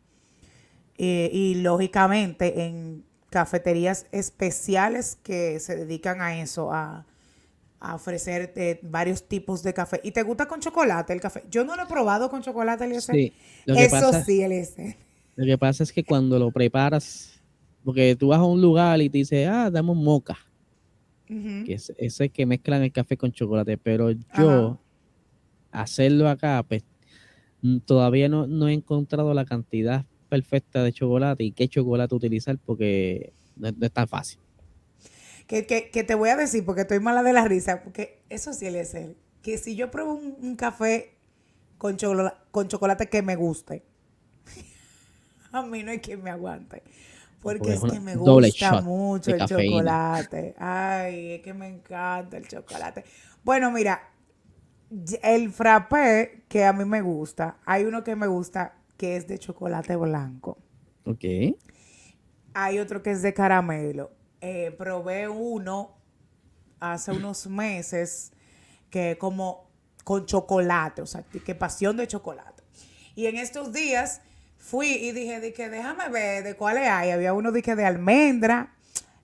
[0.97, 7.05] eh, y lógicamente en cafeterías especiales que se dedican a eso, a,
[7.79, 9.99] a ofrecer eh, varios tipos de café.
[10.03, 11.43] ¿Y te gusta con chocolate el café?
[11.49, 13.15] Yo no lo he probado con chocolate, Eliezer.
[13.15, 13.33] Sí,
[13.65, 14.95] Eso sí, Eliezer.
[15.35, 17.36] Lo que pasa es que cuando lo preparas
[17.87, 20.37] porque tú vas a un lugar y te dice, ah, dame un moca.
[21.25, 23.77] que es, ese que mezclan el café con chocolate.
[23.77, 24.77] Pero yo,
[25.71, 26.83] hacerlo acá, pues
[27.61, 33.31] mm, todavía no, he encontrado la cantidad perfecta de chocolate y qué chocolate utilizar porque
[33.55, 34.41] no, es tan fácil.
[35.47, 38.93] Que, te voy a decir, porque estoy mala de la risa, porque eso sí es
[38.95, 41.15] el que si yo pruebo un, café
[41.77, 41.95] con,
[42.51, 43.85] con chocolate que me guste,
[45.53, 46.83] a mí no hay quien me aguante.
[47.47, 50.53] Porque es, que me gusta mucho el chocolate.
[50.57, 53.05] Ay, es que me encanta el chocolate.
[53.41, 54.01] Bueno, mira,
[55.23, 59.39] el frappé que a mí me gusta, hay uno que me gusta que es de
[59.39, 60.57] chocolate blanco.
[61.05, 61.23] Ok.
[62.53, 64.11] Hay otro que es de caramelo.
[64.41, 65.95] Eh, probé uno
[66.81, 68.33] hace unos meses
[68.89, 69.69] que como
[70.03, 72.63] con chocolate, o sea, que pasión de chocolate.
[73.15, 74.21] Y en estos días
[74.67, 77.11] fui y dije, de que déjame ver de cuáles hay.
[77.11, 78.73] Había uno dije de almendra.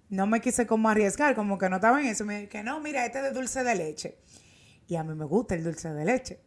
[0.10, 2.24] No me quise como arriesgar, como que no estaba en eso.
[2.24, 4.18] Me dije, no, mira, este es de dulce de leche.
[4.88, 6.40] Y a mí me gusta el dulce de leche.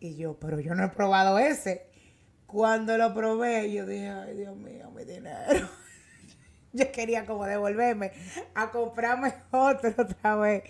[0.00, 1.86] Y yo, pero yo no he probado ese.
[2.46, 5.68] Cuando lo probé, yo dije, ay, Dios mío, mi dinero.
[6.72, 8.12] yo quería como devolverme
[8.54, 10.64] a comprarme otro otra vez.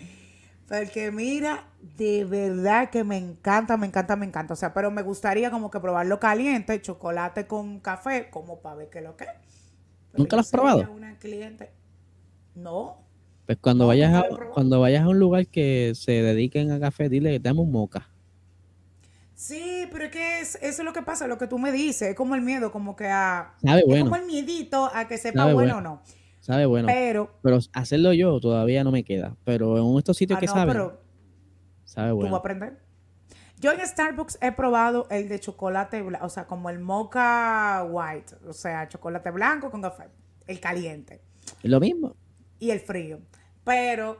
[0.69, 1.65] Porque mira,
[1.97, 4.53] de verdad que me encanta, me encanta, me encanta.
[4.53, 8.89] O sea, pero me gustaría como que probarlo caliente, chocolate con café, como para ver
[8.89, 9.31] qué lo que es.
[10.13, 10.91] ¿Nunca lo has probado?
[10.91, 11.71] Una cliente.
[12.53, 12.99] No.
[13.47, 17.39] Pues cuando vayas a, cuando vayas a un lugar que se dediquen a café, dile,
[17.39, 18.07] dame un moca.
[19.33, 22.15] Sí, pero es que eso es lo que pasa, lo que tú me dices, es
[22.15, 23.53] como el miedo, como que a...
[23.63, 24.05] Sabe bueno.
[24.05, 26.01] Es como el miedito a que sepa bueno o no.
[26.39, 26.87] Sabe bueno.
[26.87, 29.35] Pero, pero hacerlo yo todavía no me queda.
[29.43, 30.91] Pero en estos sitios ah, que saben,
[31.83, 32.29] sabe bueno.
[32.29, 32.79] ¿Tú vas a aprender?
[33.59, 38.53] Yo en Starbucks he probado el de chocolate, o sea, como el mocha white, o
[38.53, 40.05] sea, chocolate blanco con café,
[40.47, 41.21] el caliente.
[41.63, 42.15] lo mismo.
[42.59, 43.19] Y el frío.
[43.65, 44.17] Pero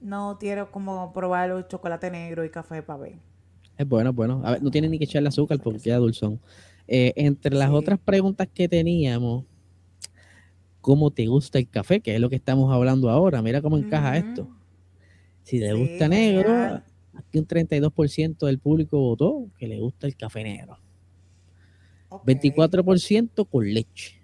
[0.00, 3.18] no quiero como probar el chocolate negro y café para ver.
[3.78, 4.42] Es bueno, bueno.
[4.44, 6.40] A ver, no tiene ni que echarle azúcar porque queda dulzón.
[6.88, 7.74] Eh, entre las Sí.
[7.74, 9.44] otras preguntas que teníamos,
[10.86, 12.00] ¿cómo te gusta el café?
[12.00, 13.42] Que es lo que estamos hablando ahora.
[13.42, 14.48] Mira cómo encaja esto.
[15.42, 16.84] Si Sí, gusta negro, genial.
[17.12, 20.78] aquí un 32% del público votó que le gusta el café negro.
[22.08, 22.24] Ok.
[22.24, 24.22] 24% con leche.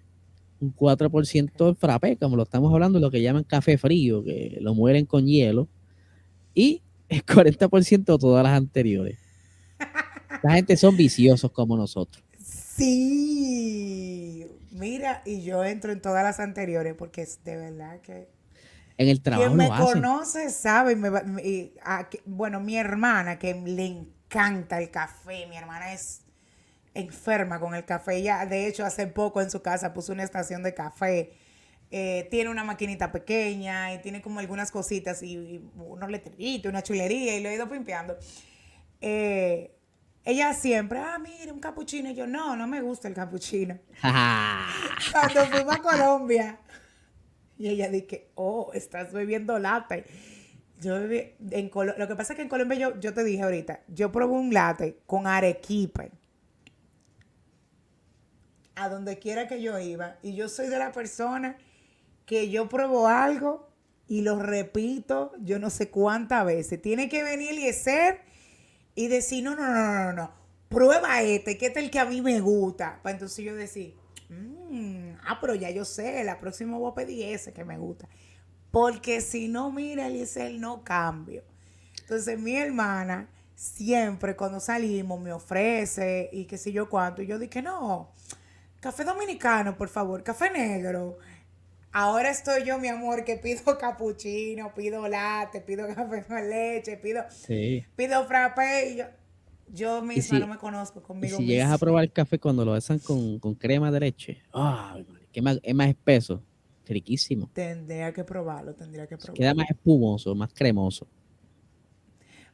[0.60, 4.72] Un 4% en frappé, como lo estamos hablando, lo que llaman café frío, que lo
[4.72, 5.66] mueren con hielo.
[6.54, 9.18] Y el 40% todas las anteriores.
[10.44, 12.22] La gente son viciosos como nosotros.
[12.38, 14.46] Sí.
[14.72, 18.28] Mira, y yo entro en todas las anteriores porque es de verdad que
[18.96, 20.96] En el trabajo quien me lo conoce sabe.
[20.96, 25.46] me va- me- y a que- bueno, mi hermana que le encanta el café.
[25.46, 26.22] Mi hermana es
[26.94, 28.16] enferma con el café.
[28.16, 31.32] Ella, de hecho, hace poco en su casa puso una estación de café.
[31.90, 36.82] Eh, tiene una maquinita pequeña y tiene como algunas cositas y, y unos letreritos, una
[36.82, 38.16] chulería y lo he ido pimpeando.
[39.00, 39.74] Eh,
[40.24, 42.10] ella siempre, ah, mira, un capuchino.
[42.10, 43.78] Y yo, no, no me gusta el capuchino.
[45.12, 46.58] Cuando fuimos a Colombia.
[47.58, 50.04] Y ella dije, oh, estás bebiendo latte.
[50.80, 53.42] Yo bebí, en Colo- lo que pasa es que en Colombia yo, yo te dije
[53.42, 56.10] ahorita, yo probé un latte con arequipe.
[58.74, 60.16] A donde quiera que yo iba.
[60.22, 61.56] Y yo soy de la persona
[62.26, 63.68] que yo pruebo algo
[64.08, 66.80] y lo repito yo no sé cuántas veces.
[66.82, 68.20] Tiene que venir Eliezer
[68.94, 70.30] y decir, no, no, no, no, no.
[70.68, 73.00] Prueba este, que este es el que a mí me gusta.
[73.02, 73.94] Para entonces yo decir,
[74.28, 78.08] "Mm, ah, pero ya yo sé, la próxima voy a pedir ese que me gusta.
[78.70, 81.42] Porque si no, mira, Eliezer, no cambio.
[82.00, 87.22] Entonces mi hermana siempre cuando salimos me ofrece y qué sé yo cuánto.
[87.22, 88.10] Y yo dije, no,
[88.80, 91.18] café dominicano, por favor, café negro.
[91.92, 97.22] Ahora estoy yo, mi amor, que pido capuchino, pido latte, pido café con leche, pido,
[97.30, 97.84] Sí.
[97.96, 98.90] pido frappé.
[98.92, 99.04] Y yo,
[99.68, 101.78] yo misma si- no me conozco Y conmigo si llegas a misma.
[101.78, 105.26] probar el café cuando lo besan con, con crema de leche, ¡ay, madre!
[105.32, 106.42] que más, es más espeso,
[106.86, 107.50] riquísimo.
[107.52, 109.34] Tendría que probarlo, tendría que probarlo.
[109.34, 111.06] Queda más espumoso, más cremoso.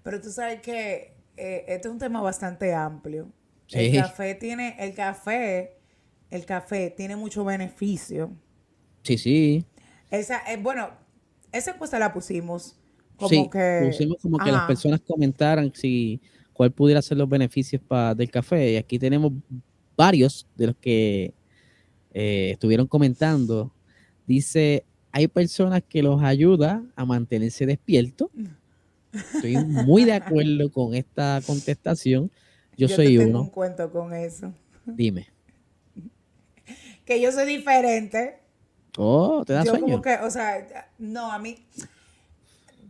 [0.02, 3.30] Pero tú sabes que eh, este es un tema bastante amplio.
[3.66, 3.78] Sí.
[3.78, 5.76] El café tiene, el café,
[6.30, 8.32] el café tiene mucho beneficio.
[9.02, 9.64] Sí, sí.
[10.10, 10.90] Esa, eh, bueno,
[11.52, 12.76] esa encuesta la pusimos
[13.16, 13.82] como sí, que.
[13.86, 16.20] pusimos como que las personas comentaran si
[16.52, 18.72] cuál pudiera ser los beneficios pa- del café.
[18.72, 19.32] Y aquí tenemos
[19.96, 21.32] varios de los que
[22.14, 23.72] eh, estuvieron comentando.
[24.26, 28.28] Dice, hay personas que los ayuda a mantenerse despiertos.
[29.34, 32.30] Estoy muy de acuerdo con esta contestación.
[32.76, 33.40] Yo, te soy tengo uno.
[33.42, 34.52] un cuento con eso.
[34.86, 35.28] Dime.
[37.04, 38.38] Que yo soy diferente.
[39.00, 39.84] Oh, ¿te da yo sueño?
[39.86, 41.56] como que, o sea, no, a mí,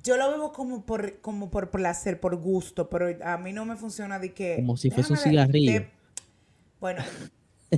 [0.02, 3.76] yo lo bebo como por, como por placer, por gusto, pero a mí no me
[3.76, 4.56] funciona de que...
[4.56, 5.72] Como si fuese un cigarrillo.
[5.72, 5.90] de-
[6.80, 7.02] bueno,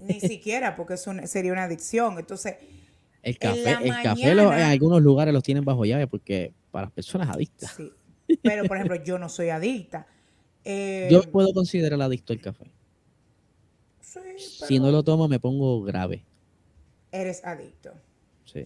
[0.07, 2.19] ni siquiera, porque es un- sería una adicción.
[2.21, 2.55] Entonces,
[3.23, 6.53] El en café, la el café lo- en algunos lugares los tienen bajo llave porque
[6.71, 7.73] para personas adictas.
[7.77, 7.91] sí.
[8.43, 10.07] Pero, por ejemplo, yo no soy adicta.
[10.65, 12.71] Eh, Yo puedo considerar adicto al café.
[14.01, 16.23] sí, Si no lo tomo me pongo grave.
[17.11, 17.93] Eres adicto.
[18.53, 18.65] Sí.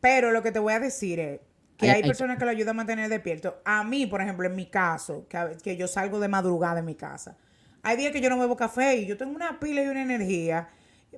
[0.00, 1.40] Pero lo que te voy a decir es
[1.76, 3.60] que Hay- hay, hay- personas que lo ayudan a mantener despierto.
[3.64, 6.94] A mí, por ejemplo, en mi caso, que, que yo salgo de madrugada en mi
[6.94, 7.36] casa,
[7.82, 10.68] hay días que yo no bebo café y yo tengo una pila y una energía.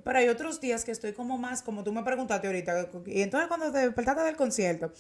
[0.05, 3.49] Pero hay otros días que estoy como más, como tú me preguntaste ahorita, y entonces
[3.49, 4.93] cuando te despertaste del concierto,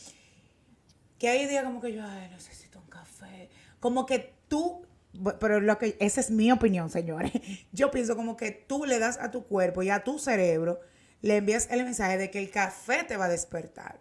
[1.19, 3.49] que hay días como que yo, ay, necesito un café.
[3.81, 4.87] Como que tú,
[5.41, 7.33] pero lo que, esa es mi opinión, señores.
[7.73, 10.81] Yo pienso como que tú le das a tu cuerpo y a tu cerebro,
[11.23, 14.01] le envías el mensaje de que el café te va a despertar.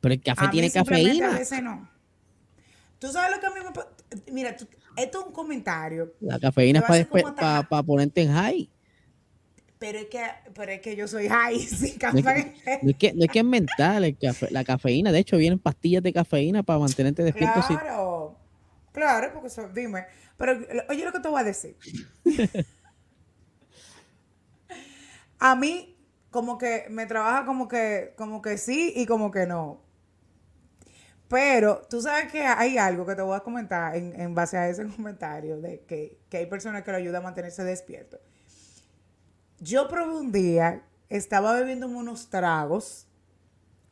[0.00, 1.30] Pero el café A tiene cafeína.
[1.34, 1.88] A veces no.
[2.98, 3.72] Tú sabes lo que a mí me...
[3.72, 3.88] pa-
[4.32, 7.84] Mira, tú- esto es un comentario, La cafeína es para como atajar.
[7.84, 8.70] ponerte en high.
[9.78, 10.22] pero es que,
[10.54, 12.54] pero es que yo soy high sin No es, café.
[12.64, 15.10] que, no es que- no es que es mental el café, la cafeína.
[15.12, 17.62] De hecho, vienen pastillas de cafeína para mantenerte despierto.
[17.62, 18.36] si- Claro,
[18.92, 20.04] claro, porque eso, dime.
[20.36, 21.76] Pero oye lo que te voy a decir.
[25.38, 25.91] a mí,
[26.32, 29.80] como que me trabaja como que, como que sí y como que no.
[31.28, 34.68] Pero tú sabes que hay algo que te voy a comentar en, en base a
[34.68, 38.18] ese comentario de que, que hay personas que lo ayudan a mantenerse despierto.
[39.60, 43.06] Yo probé un día, estaba bebiendo unos tragos,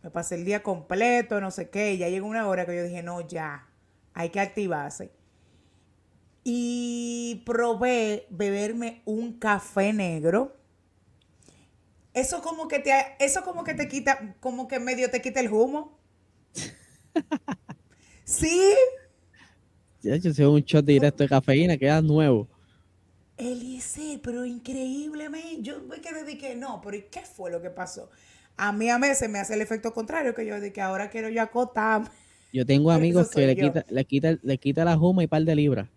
[0.03, 2.83] me pasé el día completo, no sé qué, y ya llegó una hora que yo
[2.83, 3.69] dije, no, ya,
[4.15, 5.13] hay que activarse.
[6.43, 10.57] Y probé beberme un café negro.
[12.13, 15.53] Eso como que te, eso como que te quita, como que medio te quita el
[15.53, 15.99] humo.
[18.25, 18.63] Sí,
[20.03, 22.49] De hecho, si un shot directo de cafeína, queda nuevo.
[23.37, 27.71] Eliezer, pero increíblemente, yo me quedé de que no, pero ¿y qué fue lo que
[27.71, 28.09] pasó?
[28.57, 31.29] A mí a veces me hace el efecto contrario, que yo de que ahora quiero
[31.29, 32.03] yo acotar.
[32.53, 35.55] Yo tengo amigos que le quita, le quita, le quita la juma y par de
[35.57, 35.89] libras.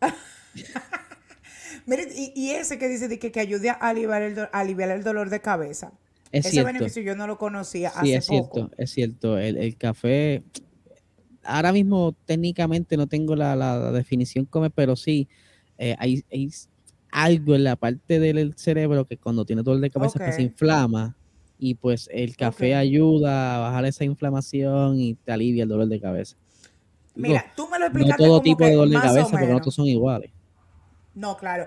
[1.88, 5.30] Mire, y, ese que dice de que, que ayude a aliviar el, aliviar el dolor
[5.30, 5.92] de cabeza.
[6.30, 9.38] ese beneficio yo no lo conocía sí, es cierto, es cierto.
[9.38, 10.42] El, el, café,
[11.42, 15.28] ahora mismo técnicamente no tengo la, la definición como, pero sí,
[15.78, 16.22] eh, hay,
[17.10, 21.16] algo en la parte del cerebro que cuando tiene dolor de cabeza se inflama
[21.58, 25.98] y pues el café ayuda a bajar esa inflamación y te alivia el dolor de
[25.98, 26.36] cabeza.
[27.14, 28.22] Mira, tú me lo explicaste.
[28.22, 30.30] No todo tipo de dolor de cabeza, porque no todos son iguales.
[31.18, 31.66] No, claro.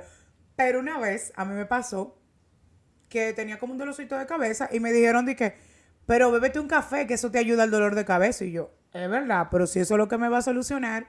[0.56, 2.18] Pero una vez a mí me pasó
[3.10, 5.56] que tenía como un dolorcito de cabeza y me dijeron de que,
[6.06, 8.46] pero bébete un café, que eso te ayuda al dolor de cabeza.
[8.46, 11.06] Y yo, es verdad, pero si eso es lo que me va a solucionar,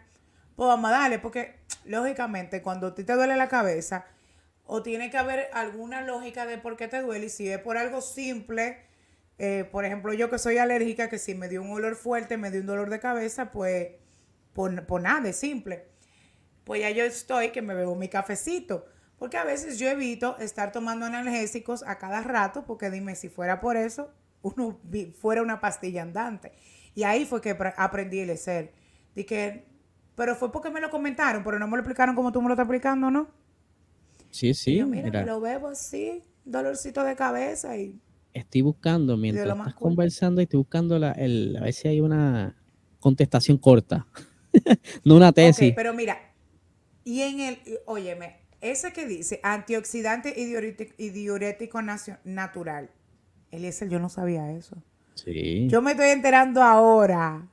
[0.56, 4.06] pues vamos a darle, porque lógicamente cuando a ti te duele la cabeza,
[4.64, 7.76] o tiene que haber alguna lógica de por qué te duele, y si es por
[7.76, 8.78] algo simple,
[9.38, 12.50] eh, por ejemplo, yo que soy alérgica, que si me dio un olor fuerte, me
[12.50, 13.92] dio un dolor de cabeza, pues
[14.52, 15.91] por, por nada, es simple.
[16.64, 18.86] Pues ya yo estoy que me bebo mi cafecito.
[19.18, 23.60] Porque a veces yo evito estar tomando analgésicos a cada rato, porque dime, si fuera
[23.60, 24.10] por eso,
[24.42, 24.80] uno
[25.16, 26.52] fuera una pastilla andante.
[26.94, 28.72] Y ahí fue que aprendí el ser.
[29.14, 29.70] que
[30.14, 32.54] pero fue porque me lo comentaron, pero no me lo explicaron como tú me lo
[32.54, 33.30] estás explicando, ¿no?
[34.30, 34.82] Sí, sí.
[34.82, 37.98] mira, lo bebo así, dolorcito de cabeza y...
[38.32, 42.56] Estoy buscando, mientras estás conversando y estoy buscando la, el, a ver si hay una
[42.98, 44.06] contestación corta,
[45.04, 45.72] no una tesis.
[45.76, 46.18] pero mira,
[47.04, 51.80] y en el, óyeme, ese que dice antioxidante y diurético,
[52.24, 52.90] natural,
[53.50, 54.82] Eliezer, yo no sabía eso.
[55.14, 55.68] Sí.
[55.68, 57.46] Yo me estoy enterando ahora,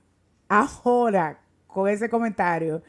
[0.47, 2.81] ahora, con ese comentario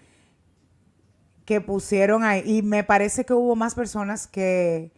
[1.45, 2.43] que pusieron ahí.
[2.47, 4.93] Y me parece que hubo más personas que,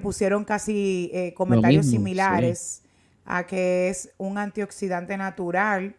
[0.00, 2.84] pusieron casi eh, comentarios similares
[3.24, 5.96] a que es un antioxidante natural.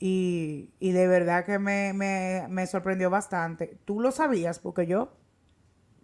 [0.00, 3.76] Y, de verdad que me, sorprendió bastante.
[3.84, 4.58] ¿Tú lo sabías?
[4.58, 5.12] Porque yo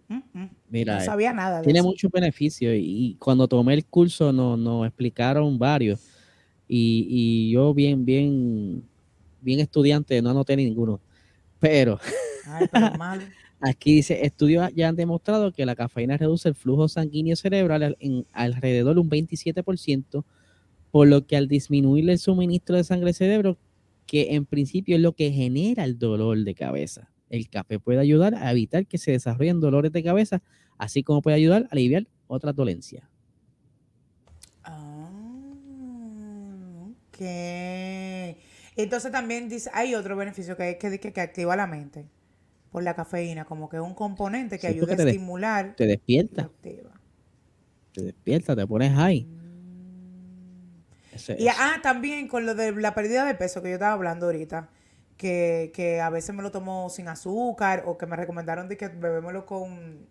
[0.09, 1.61] mm, mm, Mira, no sabía nada.
[1.61, 6.01] tiene muchos beneficios y, cuando tomé el curso nos no explicaron varios.
[6.67, 8.83] Y, y yo bien, bien
[9.45, 10.99] bien estudiante, no anoté ninguno.
[11.59, 11.99] Pero,
[13.61, 18.25] aquí dice, estudios ya han demostrado que la cafeína reduce el flujo sanguíneo cerebral en
[18.33, 20.25] alrededor de un 27%,
[20.91, 23.57] por lo que al disminuir el suministro de sangre al cerebro,
[24.05, 27.11] que en principio es lo que genera el dolor de cabeza.
[27.29, 30.41] El café puede ayudar a evitar que se desarrollen dolores de cabeza,
[30.77, 33.03] así como puede ayudar a aliviar otras dolencias.
[34.63, 35.09] Ah,
[36.89, 37.21] ok.
[38.77, 42.05] Entonces también dice, hay otro beneficio que es que, que, activa la mente
[42.71, 45.75] por la cafeína, como que es un componente que ayuda a estimular.
[45.75, 46.51] Te despierta.
[46.61, 49.25] Te despierta, te pones high.
[51.37, 54.69] Y ah, también con lo de la pérdida de peso que yo estaba hablando ahorita,
[55.17, 59.45] que, a veces me lo tomo sin azúcar o que me recomendaron de que bebémoslo
[59.45, 60.07] con,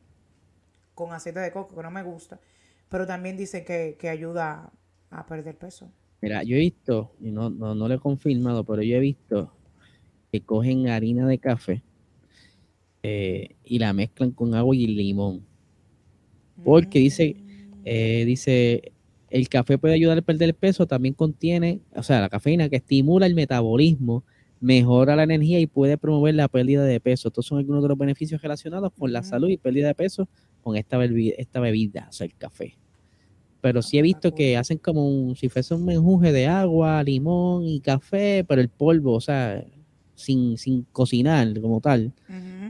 [0.94, 2.40] con aceite de coco, que no me gusta,
[2.88, 4.72] pero también dice que, que ayuda
[5.10, 5.90] a perder peso.
[6.24, 9.52] Mira, yo he visto, y no, no, lo he confirmado, pero yo he visto
[10.32, 11.82] que cogen harina de café
[13.02, 15.44] eh, y la mezclan con agua y limón.
[16.64, 17.36] Porque dice,
[17.84, 18.93] eh, dice,
[19.34, 23.26] el café puede ayudar a perder peso, también contiene, o sea, la cafeína que estimula
[23.26, 24.22] el metabolismo,
[24.60, 27.28] mejora la energía y puede promover la pérdida de peso.
[27.28, 30.28] Estos son algunos de los beneficios relacionados con la salud y pérdida de peso
[30.62, 32.76] con esta bebida, esta bebida, o sea, el café
[33.64, 37.64] pero sí he visto que hacen como un, si fuese un menjuje de agua, limón
[37.64, 39.64] y café, pero el polvo, o sea,
[40.14, 42.12] sin, sin cocinar como tal,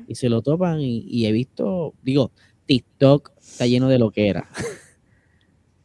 [0.06, 2.30] y se lo topan y, he visto, digo,
[2.66, 4.48] TikTok está lleno de lo que era.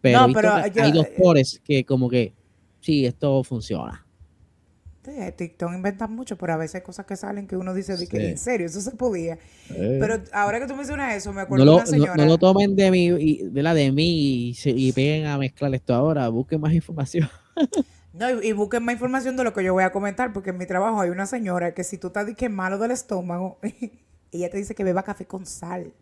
[0.01, 2.33] pero, hay dos pores que como que,
[2.81, 4.05] sí, esto funciona.
[5.35, 8.29] TikTok inventan mucho, pero a veces hay cosas que salen que uno dice, de que
[8.29, 9.37] en serio, eso se podía.
[9.67, 12.15] Pero ahora que tú mencionas eso, me acuerdo no de una señora.
[12.15, 15.93] No, lo tomen de mí, de la de mí y, y peguen a mezclar esto
[15.93, 17.29] ahora, busquen más información.
[18.11, 20.65] No, y, busquen más información de lo que yo voy a comentar, porque en mi
[20.65, 23.59] trabajo hay una señora que si tú estás que malo del estómago,
[24.31, 25.93] ella te dice que beba café con sal.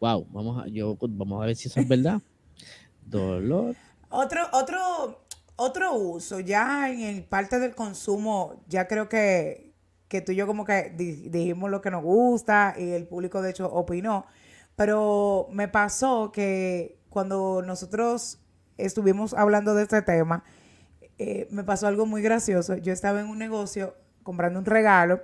[0.00, 2.22] Wow, vamos a, yo, vamos a ver si eso es verdad.
[3.08, 3.74] Dolor.
[4.10, 5.24] Otro, otro,
[5.56, 9.72] otro uso, ya en el parte del consumo, ya creo que,
[10.08, 13.50] que tú y yo como que dijimos lo que nos gusta y el público de
[13.50, 14.26] hecho opinó,
[14.76, 18.38] pero me pasó que cuando nosotros
[18.76, 20.44] estuvimos hablando de este tema,
[21.18, 22.76] eh, me pasó algo muy gracioso.
[22.76, 25.20] Yo estaba en un negocio comprando un regalo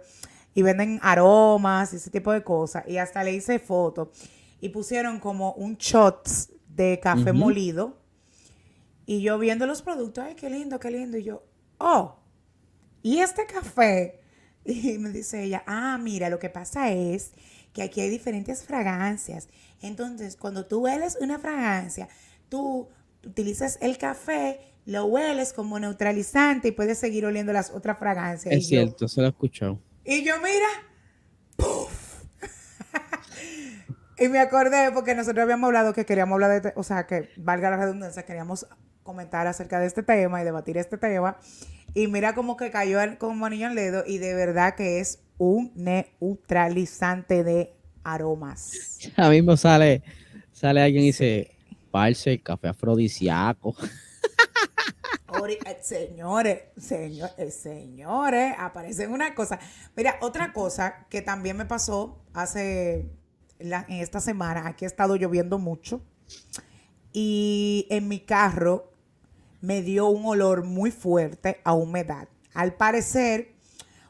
[0.55, 2.85] y venden aromas y ese tipo de cosas.
[2.89, 4.11] Y hasta le hice foto
[4.61, 6.28] y pusieron como un shot
[6.75, 7.99] de café molido.
[9.07, 11.18] Y yo viendo los productos, ay, qué lindo, qué lindo.
[11.18, 11.45] Y yo,
[11.79, 12.16] oh,
[13.03, 14.20] ¿y este café?
[14.66, 17.33] Y me dice ella, ah, mira, lo que pasa es
[17.75, 19.49] que aquí hay diferentes fragancias.
[19.83, 22.09] Entonces, cuando tú hueles una fragancia,
[22.49, 22.89] tú
[23.22, 28.55] utilizas el café, lo hueles como neutralizante y puedes seguir oliendo las otras fragancias.
[28.55, 29.79] Es cierto, se lo he escuchado.
[30.03, 30.68] Y yo, mira,
[34.19, 37.71] y me acordé porque nosotros habíamos hablado que queríamos hablar de, o sea, que valga
[37.71, 38.67] la redundancia, queríamos
[39.03, 41.39] comentar acerca de este tema y debatir este tema.
[41.95, 45.73] Y mira como que cayó como anillo en dedo y de verdad que es un
[45.75, 48.99] neutralizante de aromas.
[49.17, 50.03] Ya mismo sale,
[50.53, 51.51] sale alguien y dice,
[51.91, 53.77] parce, café afrodisíaco.
[55.47, 59.59] Eh, señores, señores, eh, señores, aparecen una cosa.
[59.97, 63.11] Mira, otra cosa que también me pasó hace,
[63.59, 66.01] en esta semana, aquí ha estado lloviendo mucho
[67.13, 68.91] y en mi carro
[69.61, 72.29] me dio un olor muy fuerte a humedad.
[72.53, 73.55] Al parecer,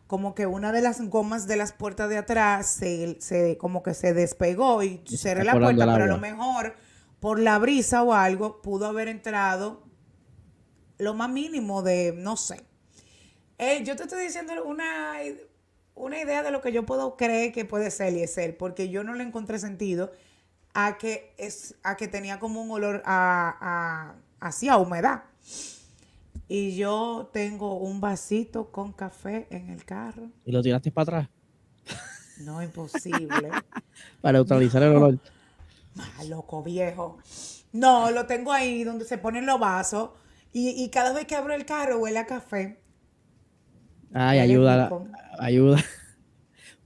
[0.06, 4.14] como que una de las gomas de las puertas de atrás se, como que se
[4.14, 6.74] despegó y cerré la puerta, pero a lo mejor
[7.20, 9.84] por la brisa o algo pudo haber entrado
[10.98, 12.62] lo más mínimo de, no sé.
[13.82, 15.14] yo te estoy diciendo una,
[15.94, 19.04] una idea de lo que yo puedo creer que puede ser y ser, porque yo
[19.04, 20.12] no le encontré sentido
[20.74, 25.24] a que, es, a que tenía como un olor a, a, a humedad.
[26.48, 30.30] Y yo tengo un vasito con café en el carro.
[30.44, 31.28] ¿Y lo tiraste para atrás?
[32.38, 33.28] No, imposible.
[34.20, 35.18] para neutralizar el olor.
[35.98, 37.18] Ah, loco viejo.
[37.72, 40.10] No, lo tengo ahí donde se ponen los vasos.
[40.52, 42.80] Y, cada vez que abro el carro huele a café.
[44.14, 44.90] Ay, ayuda,
[45.38, 45.78] ayuda.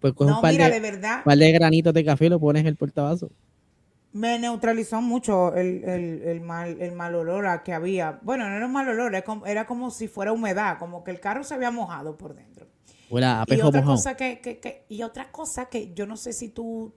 [0.00, 1.24] Pues coge un par mira, de, de verdad.
[1.24, 3.32] par de granitos de café y lo pones en el portavasos
[4.12, 8.18] me neutralizó mucho el, mal, el mal olor a que había.
[8.22, 9.14] Bueno, no era un mal olor,
[9.46, 12.66] era como, si fuera humedad, como que el carro se había mojado por dentro.
[13.10, 16.94] y, otra cosa que, y otra cosa que yo no sé si tú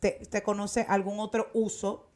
[0.00, 2.08] te, te conoces algún otro uso,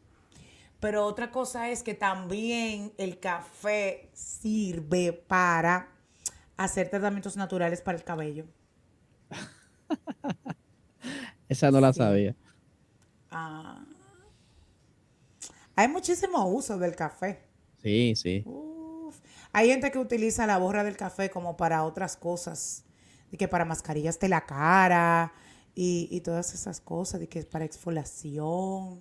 [0.80, 5.88] pero otra cosa es que también el café sirve para
[6.58, 8.44] hacer tratamientos naturales para el cabello.
[11.48, 12.36] Esa no la sabía.
[13.30, 13.82] Ah,
[15.74, 17.38] hay muchísimo uso del café.
[17.82, 18.44] Sí, sí.
[19.52, 22.84] Hay gente que utiliza la borra del café como para otras cosas.
[23.30, 25.32] De que para mascarillas de la cara
[25.74, 27.20] y, todas esas cosas.
[27.20, 29.00] De que es para exfoliación.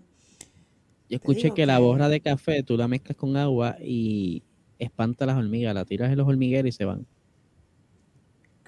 [1.09, 4.43] Yo escuché que, la borra de café tú la mezclas con agua y
[4.77, 5.73] espanta las hormigas.
[5.73, 7.07] La tiras en los hormigueros y se van.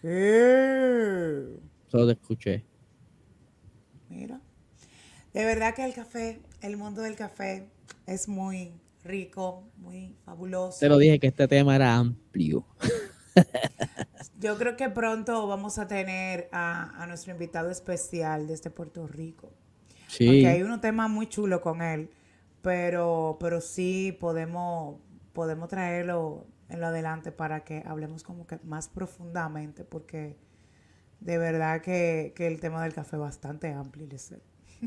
[0.01, 1.59] ¿Qué?
[1.87, 2.63] Solo te escuché.
[4.07, 4.39] Mira.
[5.33, 7.67] De verdad que el café, el mundo del café
[8.07, 8.71] es muy
[9.03, 10.79] rico, muy fabuloso.
[10.79, 12.65] Te lo dije que este tema era amplio.
[14.39, 19.51] Yo creo que pronto vamos a tener a, nuestro invitado especial desde Puerto Rico.
[20.07, 20.25] Sí.
[20.25, 22.09] Porque hay unos temas muy chulos con él,
[22.61, 24.95] pero, pero sí podemos,
[25.33, 30.37] podemos traerlo en lo adelante para que hablemos como que más profundamente, porque
[31.19, 34.07] de verdad que, que el tema del café es bastante amplio.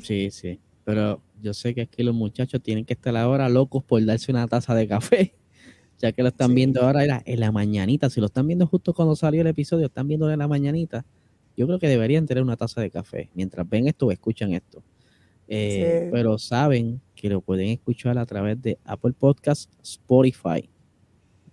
[0.01, 0.61] Sí, sí.
[0.85, 4.49] Pero yo sé que aquí los muchachos tienen que estar ahora locos por darse una
[4.49, 5.35] taza de café,
[5.99, 8.11] ya que lo están viendo ahora en la mañanita.
[8.11, 11.05] Si lo están viendo justo cuando salió el episodio, están viendo en la mañanita.
[11.57, 14.83] Yo creo que deberían tener una taza de café mientras ven esto o escuchan esto.
[15.49, 20.69] Eh, pero saben que lo pueden escuchar a través de Apple Podcast, Spotify.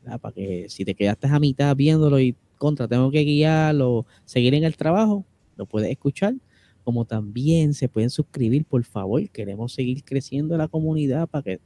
[0.04, 4.64] Para que si te quedaste a mitad viéndolo y contra, tengo que guiarlo, seguir en
[4.64, 5.26] el trabajo,
[5.56, 6.36] lo puedes escuchar
[6.90, 9.30] como también se pueden suscribir, por favor.
[9.30, 11.60] Queremos seguir creciendo la comunidad para que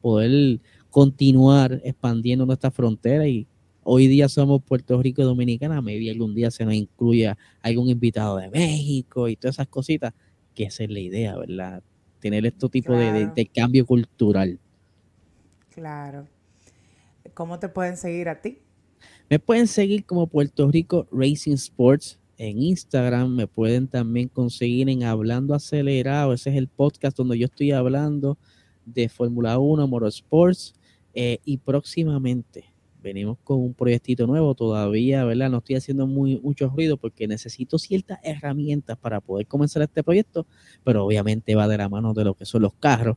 [0.00, 0.58] poder
[0.90, 3.46] continuar expandiendo nuestra frontera y
[3.84, 8.36] hoy día somos Puerto Rico y Dominicana, maybe algún día se nos incluya algún invitado
[8.38, 10.12] de México y todas esas cositas,
[10.56, 11.80] que esa es la idea, ¿verdad?
[12.18, 14.58] Tener este tipo de, de cambio cultural.
[15.70, 16.26] Claro.
[17.34, 18.58] ¿Cómo te pueden seguir a ti?
[19.28, 23.34] Me pueden seguir como Puerto Rico Racing Sports en Instagram.
[23.34, 26.32] Me pueden también conseguir en Hablando Acelerado.
[26.32, 28.38] Ese es el podcast donde yo estoy hablando
[28.86, 30.74] de Fórmula 1, Motorsports.
[31.12, 32.72] Eh, y próximamente
[33.02, 34.54] venimos con un proyectito nuevo.
[34.54, 35.50] Todavía, ¿verdad?
[35.50, 40.46] No estoy haciendo muy, mucho ruido porque necesito ciertas herramientas para poder comenzar este proyecto.
[40.84, 43.16] Pero obviamente va de la mano de lo que son los carros.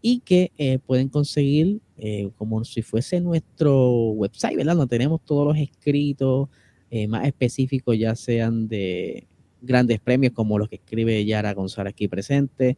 [0.00, 4.76] Y que eh, pueden conseguir eh, como si fuese nuestro website, ¿verdad?
[4.76, 6.48] Donde tenemos todos los escritos,
[6.90, 9.26] eh, más específicos, ya sean de
[9.60, 12.76] grandes premios como los que escribe Yara González aquí presente,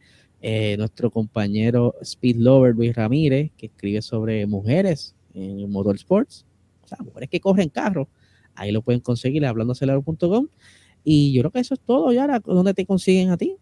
[0.79, 6.47] nuestro compañero Speed Lover Luis Ramírez, que escribe sobre mujeres en motorsports,
[6.83, 8.09] o sea, mujeres que corren carros,
[8.55, 10.49] ahí lo pueden conseguir hablandoacelero.com.
[11.05, 12.41] Y yo creo que eso es todo, Yara.
[12.41, 13.57] ¿Dónde te consiguen a ti?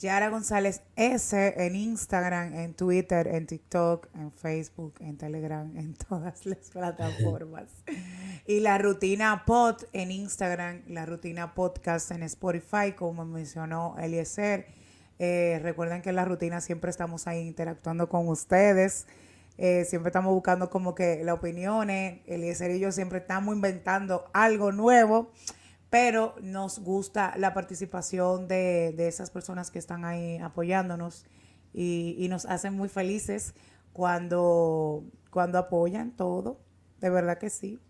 [0.00, 6.46] Yara González S en Instagram, en Twitter, en TikTok, en Facebook, en Telegram, en todas
[6.46, 7.68] las plataformas.
[8.46, 14.68] y la rutina pod en Instagram, la rutina podcast en Spotify, como mencionó Eliezer.
[15.18, 19.06] Eh, recuerden que en la rutina siempre estamos ahí interactuando con ustedes.
[19.58, 22.20] Eh, siempre estamos buscando como que las opiniones.
[22.24, 25.30] Eliezer y yo siempre estamos inventando algo nuevo
[25.90, 31.26] pero nos gusta la participación de, esas personas que están ahí apoyándonos
[31.74, 33.54] y, nos hacen muy felices
[33.92, 36.60] cuando, cuando apoyan todo,
[37.00, 37.80] de verdad que sí.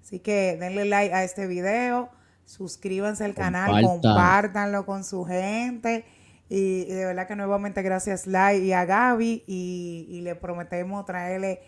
[0.00, 2.10] Así que denle like a este video,
[2.44, 6.04] suscríbanse al canal, compártanlo con su gente.
[6.48, 11.60] Y, de verdad que nuevamente gracias Lai y a Gaby y, le prometemos traerle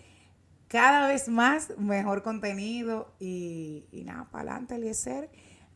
[0.69, 5.29] cada vez más mejor contenido y, y nada, para adelante, Eliezer.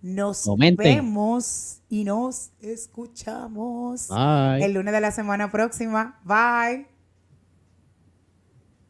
[0.04, 0.46] Nos
[0.76, 6.20] vemos y nos escuchamos el lunes de la semana próxima.
[6.24, 6.93] Bye.